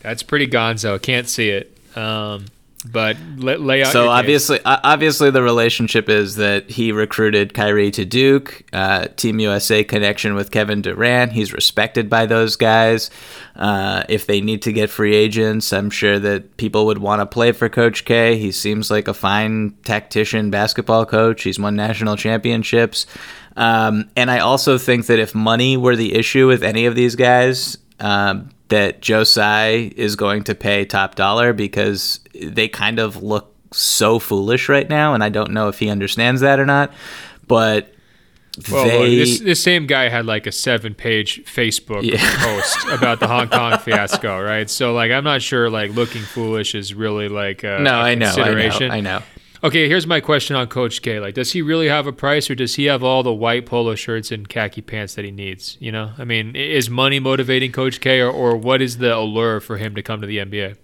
[0.00, 1.00] That's pretty gonzo.
[1.00, 1.76] Can't see it.
[1.96, 2.46] Um,
[2.92, 3.92] but lay, lay out.
[3.92, 8.64] So obviously, obviously, the relationship is that he recruited Kyrie to Duke.
[8.72, 11.32] Uh, Team USA connection with Kevin Durant.
[11.32, 13.10] He's respected by those guys.
[13.54, 17.26] Uh, if they need to get free agents, I'm sure that people would want to
[17.26, 18.36] play for Coach K.
[18.36, 21.42] He seems like a fine tactician, basketball coach.
[21.42, 23.06] He's won national championships.
[23.56, 27.16] Um, and I also think that if money were the issue with any of these
[27.16, 33.22] guys, um, that Joe Tsai is going to pay top dollar because they kind of
[33.22, 36.92] look so foolish right now, and I don't know if he understands that or not.
[37.46, 37.92] But
[38.70, 42.18] well, they, this, this same guy had like a seven-page Facebook yeah.
[42.44, 44.68] post about the Hong Kong fiasco, right?
[44.68, 48.14] So like, I'm not sure like looking foolish is really like a, no, a I
[48.14, 49.22] know, I know, I know.
[49.66, 51.18] Okay, here's my question on Coach K.
[51.18, 53.96] Like, does he really have a price, or does he have all the white polo
[53.96, 55.76] shirts and khaki pants that he needs?
[55.80, 59.58] You know, I mean, is money motivating Coach K, or, or what is the allure
[59.58, 60.76] for him to come to the NBA?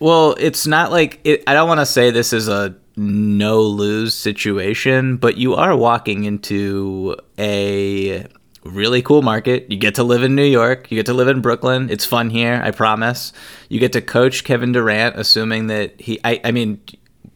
[0.00, 4.12] Well, it's not like it, I don't want to say this is a no lose
[4.12, 8.26] situation, but you are walking into a
[8.64, 9.70] really cool market.
[9.70, 10.90] You get to live in New York.
[10.90, 11.88] You get to live in Brooklyn.
[11.90, 13.32] It's fun here, I promise.
[13.68, 16.80] You get to coach Kevin Durant, assuming that he, I, I mean,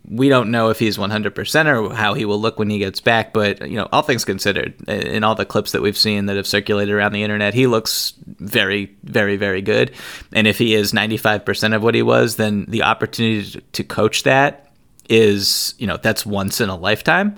[0.07, 3.33] we don't know if he's 100% or how he will look when he gets back,
[3.33, 6.47] but you know, all things considered, in all the clips that we've seen that have
[6.47, 9.93] circulated around the internet, he looks very, very, very good.
[10.33, 14.73] And if he is 95% of what he was, then the opportunity to coach that
[15.09, 17.37] is, you know, that's once in a lifetime.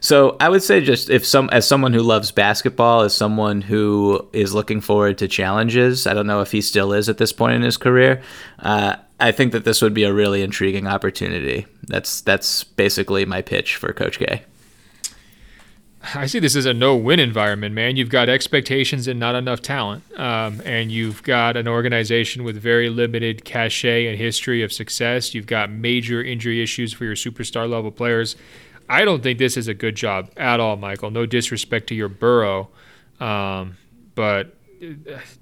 [0.00, 4.28] So I would say just if some as someone who loves basketball, as someone who
[4.32, 7.54] is looking forward to challenges, I don't know if he still is at this point
[7.54, 8.20] in his career.
[8.58, 11.66] Uh, I think that this would be a really intriguing opportunity.
[11.84, 14.42] That's that's basically my pitch for Coach K.
[16.14, 17.96] I see this as a no-win environment, man.
[17.96, 22.90] You've got expectations and not enough talent, um, and you've got an organization with very
[22.90, 25.34] limited cachet and history of success.
[25.34, 28.36] You've got major injury issues for your superstar level players.
[28.88, 31.10] I don't think this is a good job at all, Michael.
[31.10, 32.68] No disrespect to your borough,
[33.18, 33.78] um,
[34.14, 34.53] but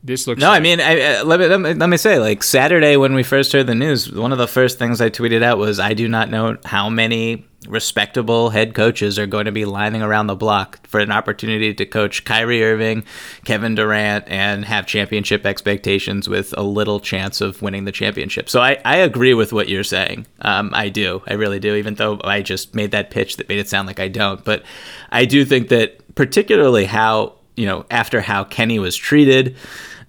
[0.02, 0.40] this looks.
[0.40, 2.96] No, like, I mean, I, uh, let, me, let, me, let me say, like Saturday
[2.96, 5.80] when we first heard the news, one of the first things I tweeted out was,
[5.80, 10.26] "I do not know how many respectable head coaches are going to be lining around
[10.26, 13.04] the block for an opportunity to coach Kyrie Irving,
[13.44, 18.60] Kevin Durant, and have championship expectations with a little chance of winning the championship." So
[18.60, 20.26] I, I agree with what you're saying.
[20.40, 21.74] Um, I do, I really do.
[21.74, 24.64] Even though I just made that pitch that made it sound like I don't, but
[25.10, 29.56] I do think that particularly how you know, after how Kenny was treated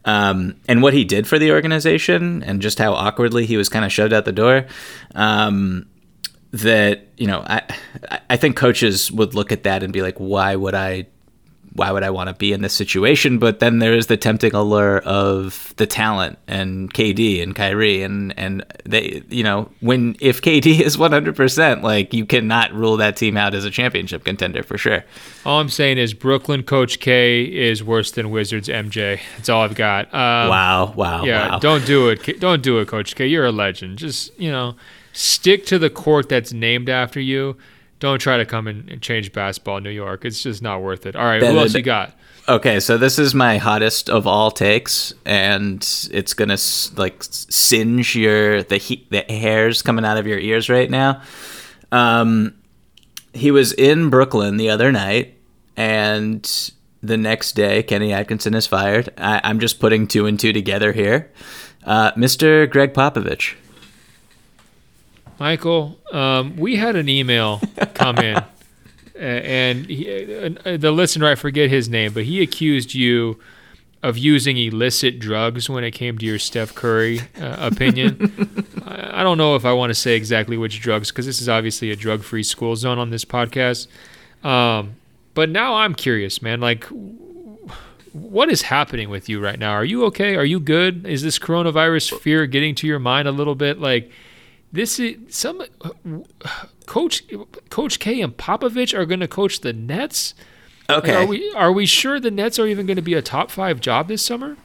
[0.05, 3.85] um, and what he did for the organization and just how awkwardly he was kind
[3.85, 4.65] of shoved out the door.
[5.15, 5.87] Um,
[6.51, 7.63] that you know, I
[8.29, 11.07] I think coaches would look at that and be like, why would I
[11.75, 13.39] why would I want to be in this situation?
[13.39, 18.37] But then there is the tempting allure of the talent and KD and Kyrie and
[18.37, 22.97] and they you know when if KD is one hundred percent, like you cannot rule
[22.97, 25.03] that team out as a championship contender for sure.
[25.45, 29.19] All I'm saying is Brooklyn Coach K is worse than Wizards MJ.
[29.37, 30.05] That's all I've got.
[30.13, 31.49] Um, wow, wow, yeah.
[31.49, 31.59] Wow.
[31.59, 32.39] Don't do it.
[32.39, 33.27] Don't do it, Coach K.
[33.27, 33.97] You're a legend.
[33.97, 34.75] Just you know,
[35.11, 37.57] stick to the court that's named after you
[38.03, 40.25] don't try to come and change basketball in New York.
[40.25, 41.15] It's just not worth it.
[41.15, 42.13] All right, who else you got?
[42.49, 45.81] Okay, so this is my hottest of all takes, and
[46.11, 46.57] it's gonna
[46.97, 51.21] like singe your the heat, the hairs coming out of your ears right now.
[51.93, 52.55] Um,
[53.33, 55.37] he was in Brooklyn the other night,
[55.77, 59.13] and the next day, Kenny Atkinson is fired.
[59.17, 61.31] I, am just putting two and two together here.
[61.85, 62.69] Uh, Mr.
[62.69, 63.55] Gregg Popovich.
[65.39, 67.61] Michael, um, we had an email
[67.93, 68.43] come in,
[69.19, 73.39] and he, uh, the listener, I forget his name, but he accused you
[74.03, 78.67] of using illicit drugs when it came to your Steph Curry uh, opinion.
[78.85, 81.47] I, I, don't know if I want to say exactly which drugs because this is
[81.47, 83.87] obviously a drug-free school zone on this podcast.
[84.43, 84.95] Um,
[85.33, 86.59] but now I'm curious, man.
[86.59, 86.85] Like,
[88.11, 89.71] what is happening with you right now?
[89.71, 90.35] Are you okay?
[90.35, 91.05] Are you good?
[91.07, 93.79] Is this coronavirus fear getting to your mind a little bit?
[93.79, 94.11] Like
[94.73, 95.63] this is some
[96.87, 97.23] coach
[97.69, 100.33] Coach K and Popovich are going to coach the Nets.
[100.89, 101.15] Okay.
[101.15, 103.51] Like, are we are we sure the Nets are even going to be a top
[103.51, 104.57] five job this summer?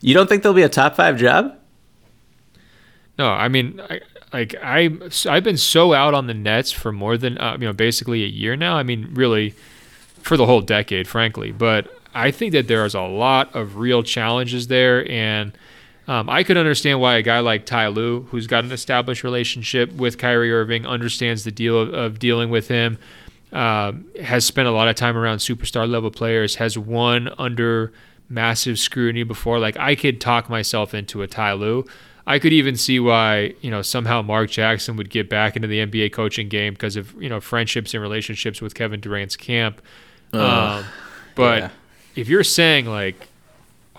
[0.00, 1.58] You don't think they'll be a top five job?
[3.18, 4.00] No, I mean, I,
[4.32, 4.90] like I
[5.26, 8.28] I've been so out on the Nets for more than uh, you know basically a
[8.28, 8.76] year now.
[8.76, 9.54] I mean, really,
[10.20, 11.50] for the whole decade, frankly.
[11.50, 15.56] But I think that there is a lot of real challenges there, and
[16.08, 19.92] um, I could understand why a guy like Ty Lue, who's got an established relationship
[19.92, 22.98] with Kyrie Irving, understands the deal of, of dealing with him,
[23.52, 23.92] uh,
[24.22, 27.92] has spent a lot of time around superstar level players, has won under
[28.28, 29.58] massive scrutiny before.
[29.58, 31.84] Like I could talk myself into a Ty Lue.
[32.28, 35.78] I could even see why you know somehow Mark Jackson would get back into the
[35.78, 39.80] NBA coaching game because of you know friendships and relationships with Kevin Durant's camp.
[40.32, 40.84] Uh, um,
[41.34, 41.70] but yeah.
[42.16, 43.28] if you're saying like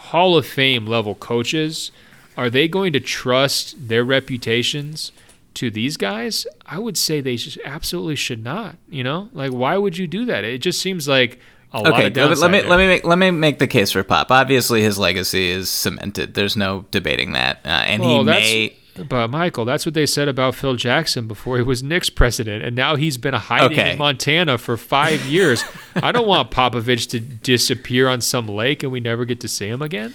[0.08, 1.91] Hall of Fame level coaches,
[2.36, 5.12] are they going to trust their reputations
[5.55, 6.47] to these guys?
[6.66, 8.78] I would say they just absolutely should not.
[8.89, 10.43] You know, like why would you do that?
[10.43, 11.39] It just seems like
[11.74, 12.70] a okay, lot of downside let me there.
[12.70, 14.32] let me make let me make the case for Pop.
[14.32, 16.34] Obviously, his legacy is cemented.
[16.36, 18.78] There's no debating that, uh, and well, he may.
[18.98, 22.76] But Michael, that's what they said about Phil Jackson before he was Knicks president, and
[22.76, 23.91] now he's been hiding okay.
[23.93, 25.64] in Montana for five years.
[25.95, 29.68] I don't want Popovich to disappear on some lake and we never get to see
[29.68, 30.14] him again.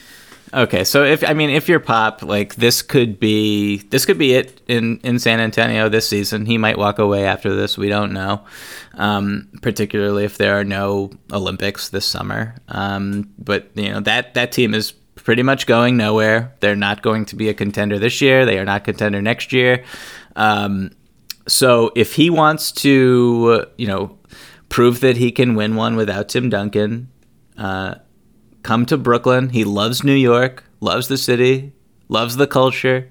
[0.55, 4.35] Okay, so if I mean if you're Pop, like this could be this could be
[4.35, 6.45] it in in San Antonio this season.
[6.45, 7.79] He might walk away after this.
[7.79, 8.43] We don't know,
[8.95, 12.55] um, particularly if there are no Olympics this summer.
[12.69, 16.55] Um, but you know that that team is pretty much going nowhere.
[16.61, 18.45] They're not going to be a contender this year.
[18.45, 19.85] They are not contender next year.
[20.37, 20.91] Um,
[21.47, 24.19] so if he wants to, you know,
[24.69, 27.11] prove that he can win one without Tim Duncan,
[27.59, 27.97] uh,
[28.63, 29.51] come to Brooklyn.
[29.51, 31.73] He loves New York, loves the city,
[32.09, 33.11] loves the culture,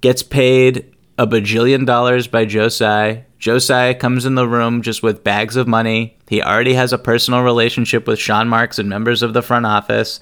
[0.00, 3.26] gets paid a bajillion dollars by Joe Tsai.
[3.38, 6.16] Joe Tsai comes in the room just with bags of money.
[6.28, 10.20] He already has a personal relationship with Sean Marks and members of the front office.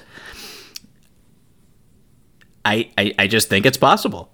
[2.65, 4.31] I, I, I just think it's possible.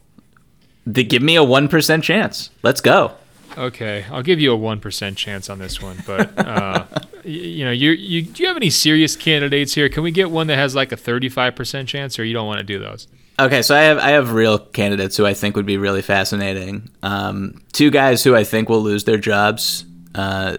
[0.85, 2.51] They give me a 1% chance.
[2.63, 3.15] Let's go.
[3.59, 6.85] Okay, I'll give you a one percent chance on this one, but uh,
[7.25, 9.89] you, you know, you you do you have any serious candidates here?
[9.89, 12.59] Can we get one that has like a thirty-five percent chance, or you don't want
[12.59, 13.09] to do those?
[13.39, 16.91] Okay, so I have I have real candidates who I think would be really fascinating.
[17.03, 20.59] Um, two guys who I think will lose their jobs uh,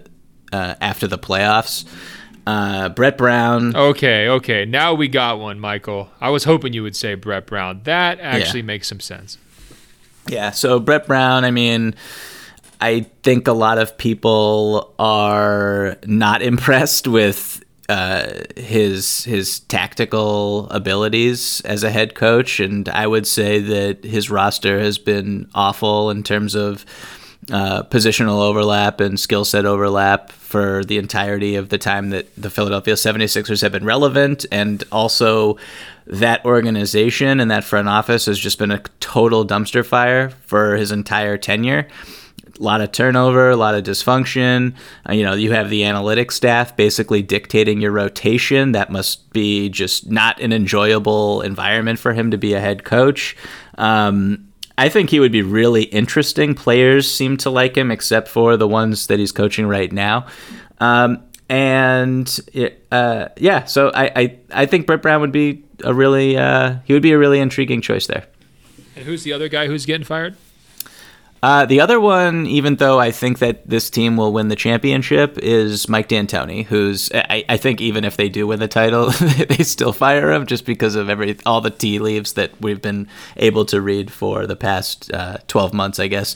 [0.51, 1.86] uh, after the playoffs.
[2.48, 3.76] Uh, Brett Brown.
[3.76, 4.64] Okay, okay.
[4.64, 6.10] Now we got one, Michael.
[6.22, 7.82] I was hoping you would say Brett Brown.
[7.84, 8.68] That actually yeah.
[8.68, 9.38] makes some sense.
[10.28, 10.52] Yeah.
[10.52, 11.43] So Brett Brown.
[11.43, 11.93] I mean,
[12.80, 21.60] I think a lot of people are not impressed with uh, his his tactical abilities
[21.66, 26.24] as a head coach, and I would say that his roster has been awful in
[26.24, 26.86] terms of
[27.52, 32.50] uh, positional overlap and skill set overlap for the entirety of the time that the
[32.50, 34.45] Philadelphia 76ers have been relevant.
[34.52, 35.58] And also,
[36.06, 40.91] that organization and that front office has just been a total dumpster fire for his
[40.91, 41.88] entire tenure.
[42.60, 44.74] A lot of turnover, a lot of dysfunction.
[45.08, 48.72] Uh, you know, you have the analytics staff basically dictating your rotation.
[48.72, 53.38] That must be just not an enjoyable environment for him to be a head coach.
[53.78, 54.47] Um,
[54.78, 56.54] I think he would be really interesting.
[56.54, 60.28] Players seem to like him, except for the ones that he's coaching right now.
[60.80, 62.40] Um, and
[62.92, 66.94] uh, yeah, so I, I, I think Brett Brown would be a really uh, he
[66.94, 68.26] would be a really intriguing choice there.
[68.96, 70.36] And who's the other guy who's getting fired?
[71.44, 75.38] Uh, the other one, even though I think that this team will win the championship,
[75.38, 79.10] is Mike D'Antoni, who's I, I think even if they do win the title,
[79.50, 83.08] they still fire him just because of every all the tea leaves that we've been
[83.36, 86.36] able to read for the past uh, twelve months, I guess.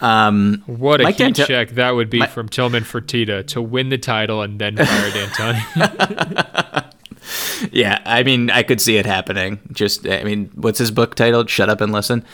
[0.00, 3.60] Um, what a Mike heat D'Anto- check that would be my- from Tillman Fertitta to
[3.60, 6.84] win the title and then fire D'Antoni.
[7.72, 9.60] yeah, I mean, I could see it happening.
[9.72, 11.50] Just, I mean, what's his book titled?
[11.50, 12.24] Shut up and listen.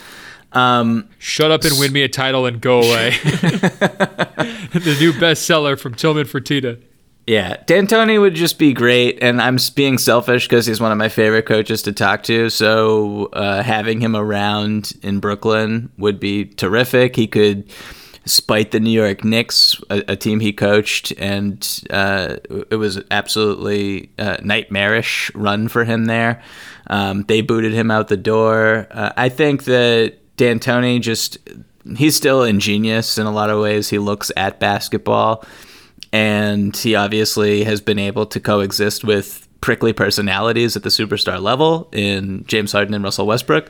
[0.55, 3.09] Um, Shut up and win me a title and go away.
[3.19, 6.81] the new bestseller from Tillman Fertitta.
[7.27, 11.09] Yeah, D'Antoni would just be great, and I'm being selfish because he's one of my
[11.09, 12.51] favorite coaches to talk to.
[12.51, 17.15] So uh, having him around in Brooklyn would be terrific.
[17.15, 17.67] He could
[18.25, 22.37] spite the New York Knicks, a, a team he coached, and uh,
[22.69, 26.43] it was absolutely uh, nightmarish run for him there.
[26.87, 28.87] Um, they booted him out the door.
[28.91, 31.37] Uh, I think that D'Antoni just
[31.97, 33.89] he's still ingenious in a lot of ways.
[33.89, 35.45] He looks at basketball,
[36.11, 41.89] and he obviously has been able to coexist with prickly personalities at the superstar level
[41.91, 43.69] in James Harden and Russell Westbrook,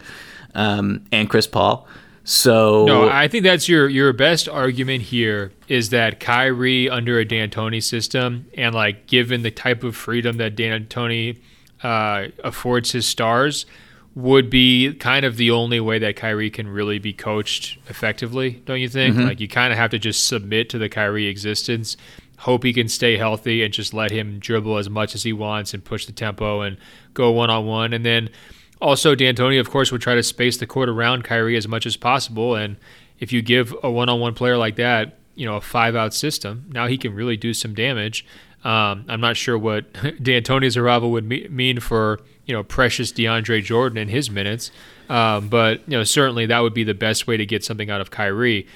[0.53, 1.87] um, and Chris Paul.
[2.25, 7.25] So no, I think that's your your best argument here is that Kyrie under a
[7.25, 11.37] D'Antoni system and like given the type of freedom that D'Antoni
[11.83, 13.67] uh, affords his stars
[14.15, 18.79] would be kind of the only way that Kyrie can really be coached effectively, don't
[18.79, 19.15] you think?
[19.15, 19.27] Mm-hmm.
[19.27, 21.97] Like you kind of have to just submit to the Kyrie existence,
[22.37, 25.73] hope he can stay healthy, and just let him dribble as much as he wants
[25.73, 26.77] and push the tempo and
[27.13, 27.91] go one on one.
[27.91, 28.29] And then
[28.81, 31.97] also D'Antoni, of course, would try to space the court around Kyrie as much as
[31.97, 32.55] possible.
[32.55, 32.77] And
[33.19, 36.13] if you give a one on one player like that, you know, a five out
[36.13, 38.25] system, now he can really do some damage.
[38.63, 39.91] Um, I'm not sure what
[40.23, 44.71] D'Antoni's arrival would mean for you know precious DeAndre Jordan in his minutes.
[45.09, 48.01] Um, but you know certainly that would be the best way to get something out
[48.01, 48.67] of Kyrie.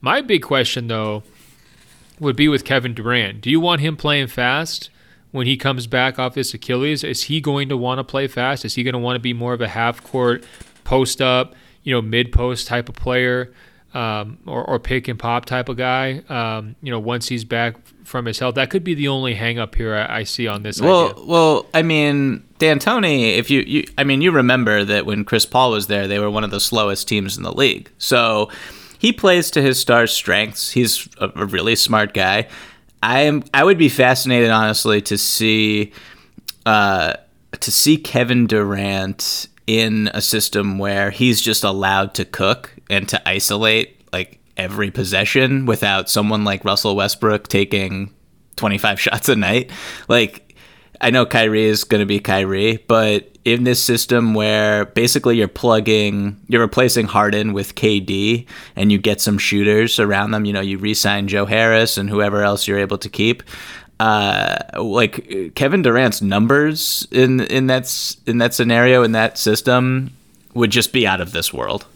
[0.00, 1.22] My big question though
[2.18, 3.40] would be with Kevin Durant.
[3.40, 4.90] Do you want him playing fast
[5.32, 7.04] when he comes back off this Achilles?
[7.04, 8.64] Is he going to want to play fast?
[8.64, 10.44] Is he going to want to be more of a half court
[10.84, 13.52] post up, you know, mid post type of player?
[13.96, 16.20] Um, or, or pick and pop type of guy.
[16.28, 19.58] Um, you know, once he's back from his health, that could be the only hang
[19.58, 20.82] up here I, I see on this.
[20.82, 21.24] Well, idea.
[21.24, 25.70] well, I mean, D'Antoni, if you, you, I mean, you remember that when Chris Paul
[25.70, 27.90] was there, they were one of the slowest teams in the league.
[27.96, 28.50] So
[28.98, 30.72] he plays to his star strengths.
[30.72, 32.48] He's a, a really smart guy.
[33.02, 33.44] I am.
[33.54, 35.94] I would be fascinated, honestly, to see,
[36.66, 37.14] uh,
[37.60, 43.28] to see Kevin Durant in a system where he's just allowed to cook and to
[43.28, 48.14] isolate like every possession without someone like Russell Westbrook taking
[48.56, 49.70] 25 shots a night.
[50.08, 50.46] Like
[51.00, 55.48] I know Kyrie is going to be Kyrie, but in this system where basically you're
[55.48, 60.60] plugging, you're replacing Harden with KD and you get some shooters around them, you know,
[60.60, 63.42] you re sign Joe Harris and whoever else you're able to keep.
[63.98, 70.10] Uh, like Kevin Durant's numbers in in that in that scenario in that system
[70.52, 71.86] would just be out of this world.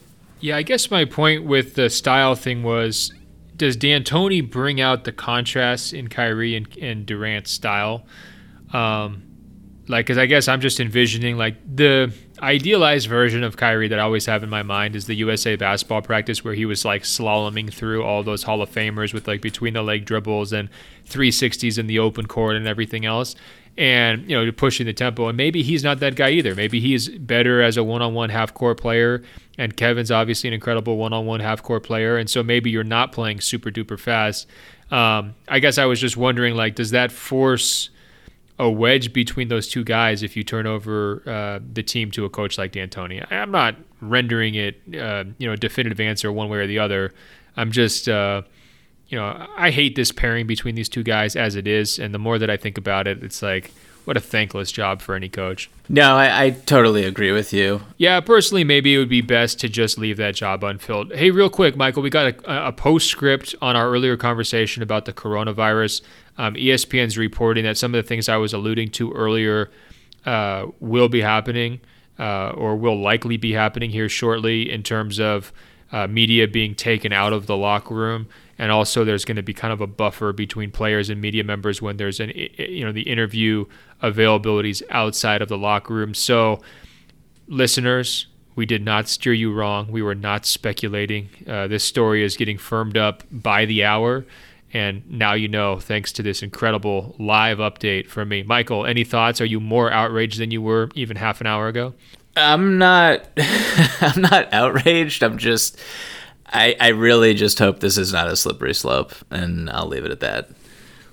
[0.41, 3.12] Yeah, I guess my point with the style thing was
[3.57, 8.07] does D'Antoni bring out the contrast in Kyrie and, and Durant's style?
[8.72, 9.22] Um,
[9.86, 12.11] like, because I guess I'm just envisioning like the
[12.41, 16.01] idealized version of Kyrie that I always have in my mind is the USA basketball
[16.01, 19.74] practice where he was like slaloming through all those Hall of Famers with like between
[19.74, 20.70] the leg dribbles and
[21.07, 23.34] 360s in the open court and everything else.
[23.81, 25.28] And, you know, pushing the tempo.
[25.28, 26.55] And maybe he's not that guy either.
[26.55, 29.22] Maybe he's better as a one on one half court player.
[29.57, 32.18] And Kevin's obviously an incredible one on one half court player.
[32.18, 34.47] And so maybe you're not playing super duper fast.
[34.91, 37.89] Um, I guess I was just wondering, like, does that force
[38.61, 42.28] a wedge between those two guys if you turn over uh, the team to a
[42.28, 43.26] coach like D'Antoni.
[43.33, 47.14] I'm not rendering it, uh, you know, a definitive answer one way or the other.
[47.57, 48.43] I'm just, uh,
[49.11, 52.18] you know, I hate this pairing between these two guys as it is, and the
[52.18, 53.72] more that I think about it, it's like
[54.04, 55.68] what a thankless job for any coach.
[55.88, 57.82] No, I, I, totally agree with you.
[57.98, 61.12] Yeah, personally, maybe it would be best to just leave that job unfilled.
[61.12, 65.12] Hey, real quick, Michael, we got a, a postscript on our earlier conversation about the
[65.12, 66.02] coronavirus.
[66.38, 69.70] Um, ESPN's reporting that some of the things I was alluding to earlier
[70.24, 71.80] uh, will be happening
[72.18, 75.52] uh, or will likely be happening here shortly in terms of
[75.92, 78.28] uh, media being taken out of the locker room
[78.61, 81.80] and also there's going to be kind of a buffer between players and media members
[81.80, 83.64] when there's an you know the interview
[84.02, 86.12] availabilities outside of the locker room.
[86.12, 86.61] So,
[87.48, 89.90] listeners, we did not steer you wrong.
[89.90, 91.30] We were not speculating.
[91.48, 94.26] Uh, this story is getting firmed up by the hour.
[94.74, 98.42] And now you know, thanks to this incredible live update from me.
[98.42, 99.40] Michael, any thoughts?
[99.40, 101.94] Are you more outraged than you were even half an hour ago?
[102.36, 103.26] I'm not
[104.02, 105.22] I'm not outraged.
[105.22, 105.78] I'm just
[106.53, 110.11] I, I really just hope this is not a slippery slope, and I'll leave it
[110.11, 110.51] at that.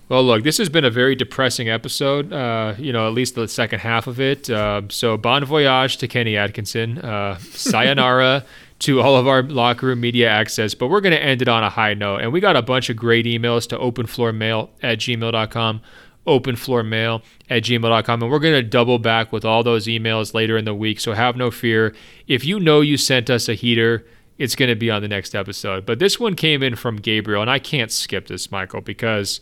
[0.09, 2.31] Well, look, this has been a very depressing episode.
[2.31, 4.49] Uh, you know, at least the second half of it.
[4.49, 6.99] Uh, so, bon voyage to Kenny Atkinson.
[6.99, 8.45] Uh, sayonara
[8.79, 10.73] to all of our locker room media access.
[10.73, 12.21] But we're going to end it on a high note.
[12.21, 15.81] And we got a bunch of great emails to openfloormail at gmail.com,
[16.25, 18.23] openfloormail at gmail.com.
[18.23, 21.01] And we're going to double back with all those emails later in the week.
[21.01, 21.93] So, have no fear.
[22.27, 24.05] If you know you sent us a heater,
[24.38, 25.85] it's going to be on the next episode.
[25.85, 29.41] But this one came in from Gabriel, and I can't skip this, Michael, because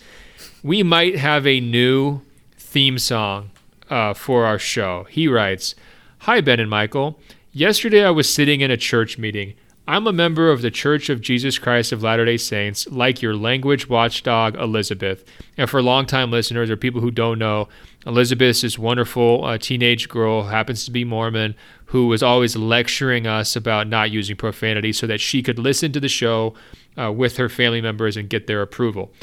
[0.63, 2.21] we might have a new
[2.57, 3.51] theme song
[3.89, 5.05] uh, for our show.
[5.09, 5.75] He writes
[6.19, 7.19] Hi, Ben and Michael.
[7.51, 9.53] Yesterday I was sitting in a church meeting.
[9.87, 13.35] I'm a member of the Church of Jesus Christ of Latter day Saints, like your
[13.35, 15.23] language watchdog, Elizabeth.
[15.57, 17.69] And for longtime listeners or people who don't know,
[18.03, 21.53] Elizabeth is this wonderful uh, teenage girl, happens to be Mormon,
[21.85, 25.99] who was always lecturing us about not using profanity so that she could listen to
[25.99, 26.55] the show
[26.99, 29.13] uh, with her family members and get their approval.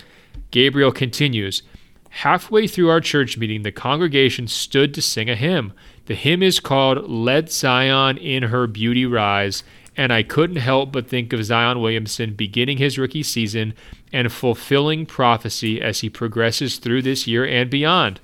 [0.53, 1.65] Gabriel continues
[2.17, 5.73] Halfway through our church meeting, the congregation stood to sing a hymn.
[6.07, 9.65] The hymn is called Let Zion in Her Beauty Rise
[9.97, 13.75] and I couldn't help but think of Zion Williamson beginning his rookie season
[14.13, 18.21] and fulfilling prophecy as he progresses through this year and beyond.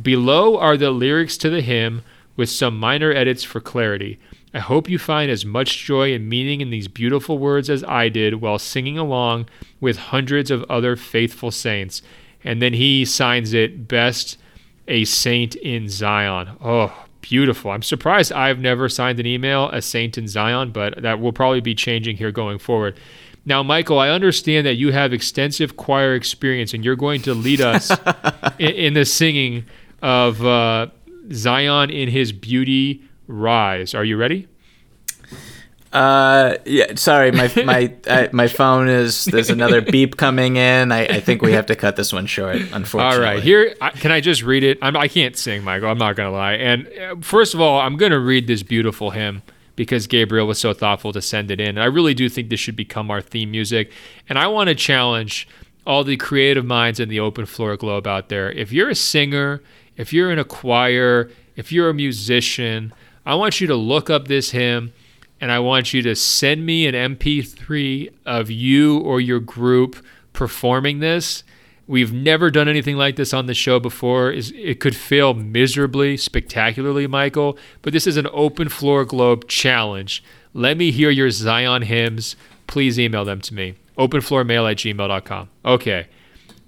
[0.00, 2.02] Below are the lyrics to the hymn
[2.36, 4.18] with some minor edits for clarity.
[4.52, 8.08] I hope you find as much joy and meaning in these beautiful words as I
[8.08, 9.48] did while singing along
[9.80, 12.02] with hundreds of other faithful saints.
[12.42, 14.36] And then he signs it Best
[14.86, 16.56] a Saint in Zion.
[16.62, 17.70] Oh, beautiful.
[17.70, 21.62] I'm surprised I've never signed an email as Saint in Zion, but that will probably
[21.62, 23.00] be changing here going forward.
[23.46, 27.62] Now, Michael, I understand that you have extensive choir experience and you're going to lead
[27.62, 27.90] us
[28.58, 29.64] in, in, the singing
[30.02, 30.88] of uh,
[31.32, 33.94] Zion in his beauty rise.
[33.94, 34.46] Are you ready?
[35.94, 36.94] Uh, yeah.
[36.96, 39.24] Sorry, my my I, my phone is.
[39.24, 40.90] There's another beep coming in.
[40.90, 42.56] I, I think we have to cut this one short.
[42.56, 43.16] Unfortunately.
[43.16, 43.42] All right.
[43.42, 44.78] Here, I, can I just read it?
[44.82, 45.88] I'm, I can't sing, Michael.
[45.88, 46.54] I'm not gonna lie.
[46.54, 49.42] And uh, first of all, I'm gonna read this beautiful hymn
[49.76, 51.70] because Gabriel was so thoughtful to send it in.
[51.70, 53.90] And I really do think this should become our theme music.
[54.28, 55.48] And I want to challenge
[55.86, 58.50] all the creative minds in the open floor globe out there.
[58.52, 59.62] If you're a singer,
[59.96, 62.92] if you're in a choir, if you're a musician,
[63.26, 64.92] I want you to look up this hymn
[65.44, 71.00] and I want you to send me an MP3 of you or your group performing
[71.00, 71.44] this.
[71.86, 74.32] We've never done anything like this on the show before.
[74.32, 80.24] It could fail miserably, spectacularly, Michael, but this is an open floor globe challenge.
[80.54, 82.36] Let me hear your Zion hymns.
[82.66, 83.74] Please email them to me.
[83.98, 85.50] Openfloormail at gmail.com.
[85.62, 86.06] Okay.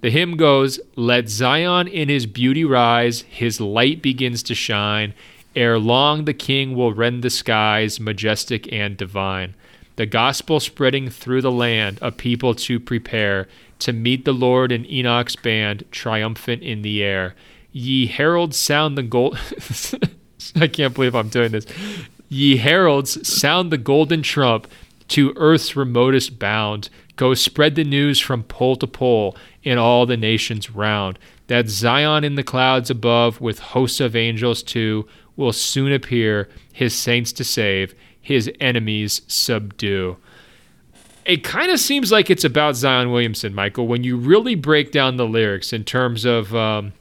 [0.02, 5.14] The hymn goes Let Zion in his beauty rise, his light begins to shine.
[5.56, 9.54] Ere long the king will rend the skies, majestic and divine.
[9.96, 14.84] The gospel spreading through the land, a people to prepare to meet the Lord in
[14.84, 17.34] Enoch's band, triumphant in the air.
[17.72, 19.38] Ye heralds, sound the gold.
[20.56, 21.66] I can't believe I'm doing this.
[22.28, 24.68] Ye heralds, sound the golden trump
[25.08, 26.90] to earth's remotest bound.
[27.16, 31.18] Go spread the news from pole to pole in all the nations round.
[31.46, 35.06] That Zion in the clouds above, with hosts of angels too,
[35.36, 40.16] will soon appear, his saints to save, his enemies subdue.
[41.24, 45.16] It kind of seems like it's about Zion Williamson, Michael, when you really break down
[45.16, 46.92] the lyrics in terms of, um,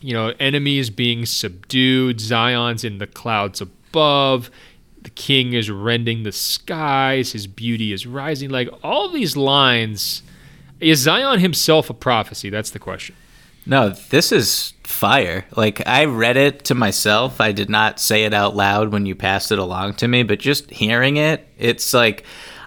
[0.00, 4.50] you know, enemies being subdued, Zion's in the clouds above,
[5.02, 8.50] the king is rending the skies, his beauty is rising.
[8.50, 10.22] Like all these lines,
[10.80, 12.50] is Zion himself a prophecy?
[12.50, 13.14] That's the question.
[13.64, 15.44] No, this is fire.
[15.56, 17.40] Like I read it to myself.
[17.40, 20.38] I did not say it out loud when you passed it along to me, but
[20.38, 22.22] just hearing it, it's like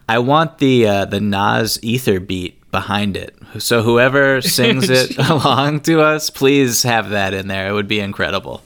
[0.10, 3.38] I want the uh, the Nas Ether beat behind it.
[3.60, 7.70] So whoever sings it along to us, please have that in there.
[7.70, 8.62] It would be incredible.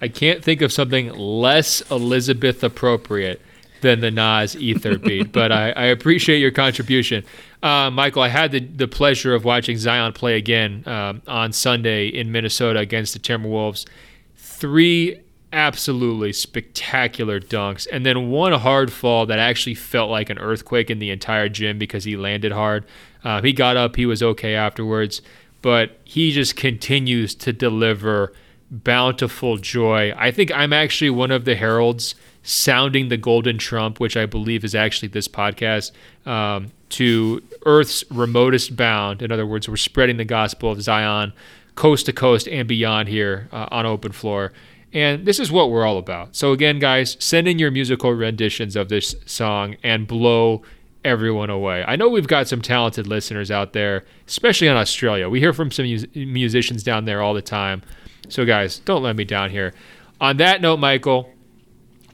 [0.00, 3.40] I can't think of something less Elizabeth appropriate
[3.84, 7.22] than the Nas Ether beat, but I, I appreciate your contribution.
[7.62, 12.08] Uh, Michael, I had the, the pleasure of watching Zion play again um, on Sunday
[12.08, 13.86] in Minnesota against the Timberwolves.
[14.36, 15.20] Three
[15.52, 20.98] absolutely spectacular dunks, and then one hard fall that actually felt like an earthquake in
[20.98, 22.86] the entire gym because he landed hard.
[23.22, 25.20] Uh, he got up, he was okay afterwards,
[25.60, 28.32] but he just continues to deliver
[28.70, 30.12] bountiful joy.
[30.16, 32.14] I think I'm actually one of the heralds
[32.44, 35.90] sounding the golden trump, which I believe is actually this podcast,
[36.26, 39.22] um, to Earth's remotest bound.
[39.22, 41.32] In other words, we're spreading the gospel of Zion
[41.74, 44.52] coast to coast and beyond here uh, on Open Floor.
[44.92, 46.36] And this is what we're all about.
[46.36, 50.62] So, again, guys, send in your musical renditions of this song and blow
[51.04, 51.84] everyone away.
[51.86, 55.28] I know we've got some talented listeners out there, especially in Australia.
[55.28, 57.82] We hear from some musicians down there all the time.
[58.28, 59.74] So, guys, don't let me down here.
[60.20, 61.33] On that note, Michael,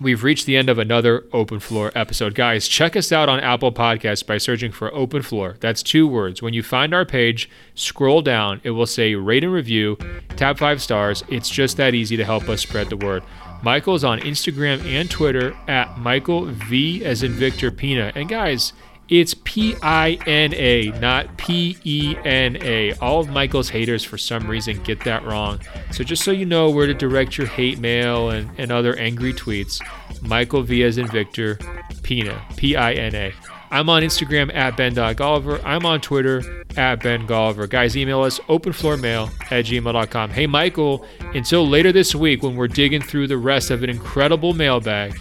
[0.00, 2.34] we've reached the end of another Open Floor episode.
[2.34, 5.56] Guys, check us out on Apple Podcasts by searching for Open Floor.
[5.60, 6.40] That's two words.
[6.40, 8.60] When you find our page, scroll down.
[8.64, 9.98] It will say rate and review,
[10.36, 11.22] tap five stars.
[11.28, 13.22] It's just that easy to help us spread the word.
[13.62, 18.10] Michael's on Instagram and Twitter at Michael V as in Victor Pina.
[18.14, 18.72] And guys,
[19.10, 22.92] it's P I N A, not P E N A.
[22.94, 25.60] All of Michael's haters, for some reason, get that wrong.
[25.90, 29.34] So, just so you know where to direct your hate mail and, and other angry
[29.34, 29.82] tweets,
[30.22, 31.58] Michael V as in Victor,
[32.02, 33.34] Pina, P I N A.
[33.72, 35.62] I'm on Instagram at Ben.Golliver.
[35.64, 37.24] I'm on Twitter at Ben.
[37.26, 40.30] Guys, email us openfloormail at gmail.com.
[40.30, 44.54] Hey, Michael, until later this week when we're digging through the rest of an incredible
[44.54, 45.16] mailbag,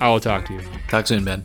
[0.00, 0.60] I will talk to you.
[0.88, 1.44] Talk soon, Ben.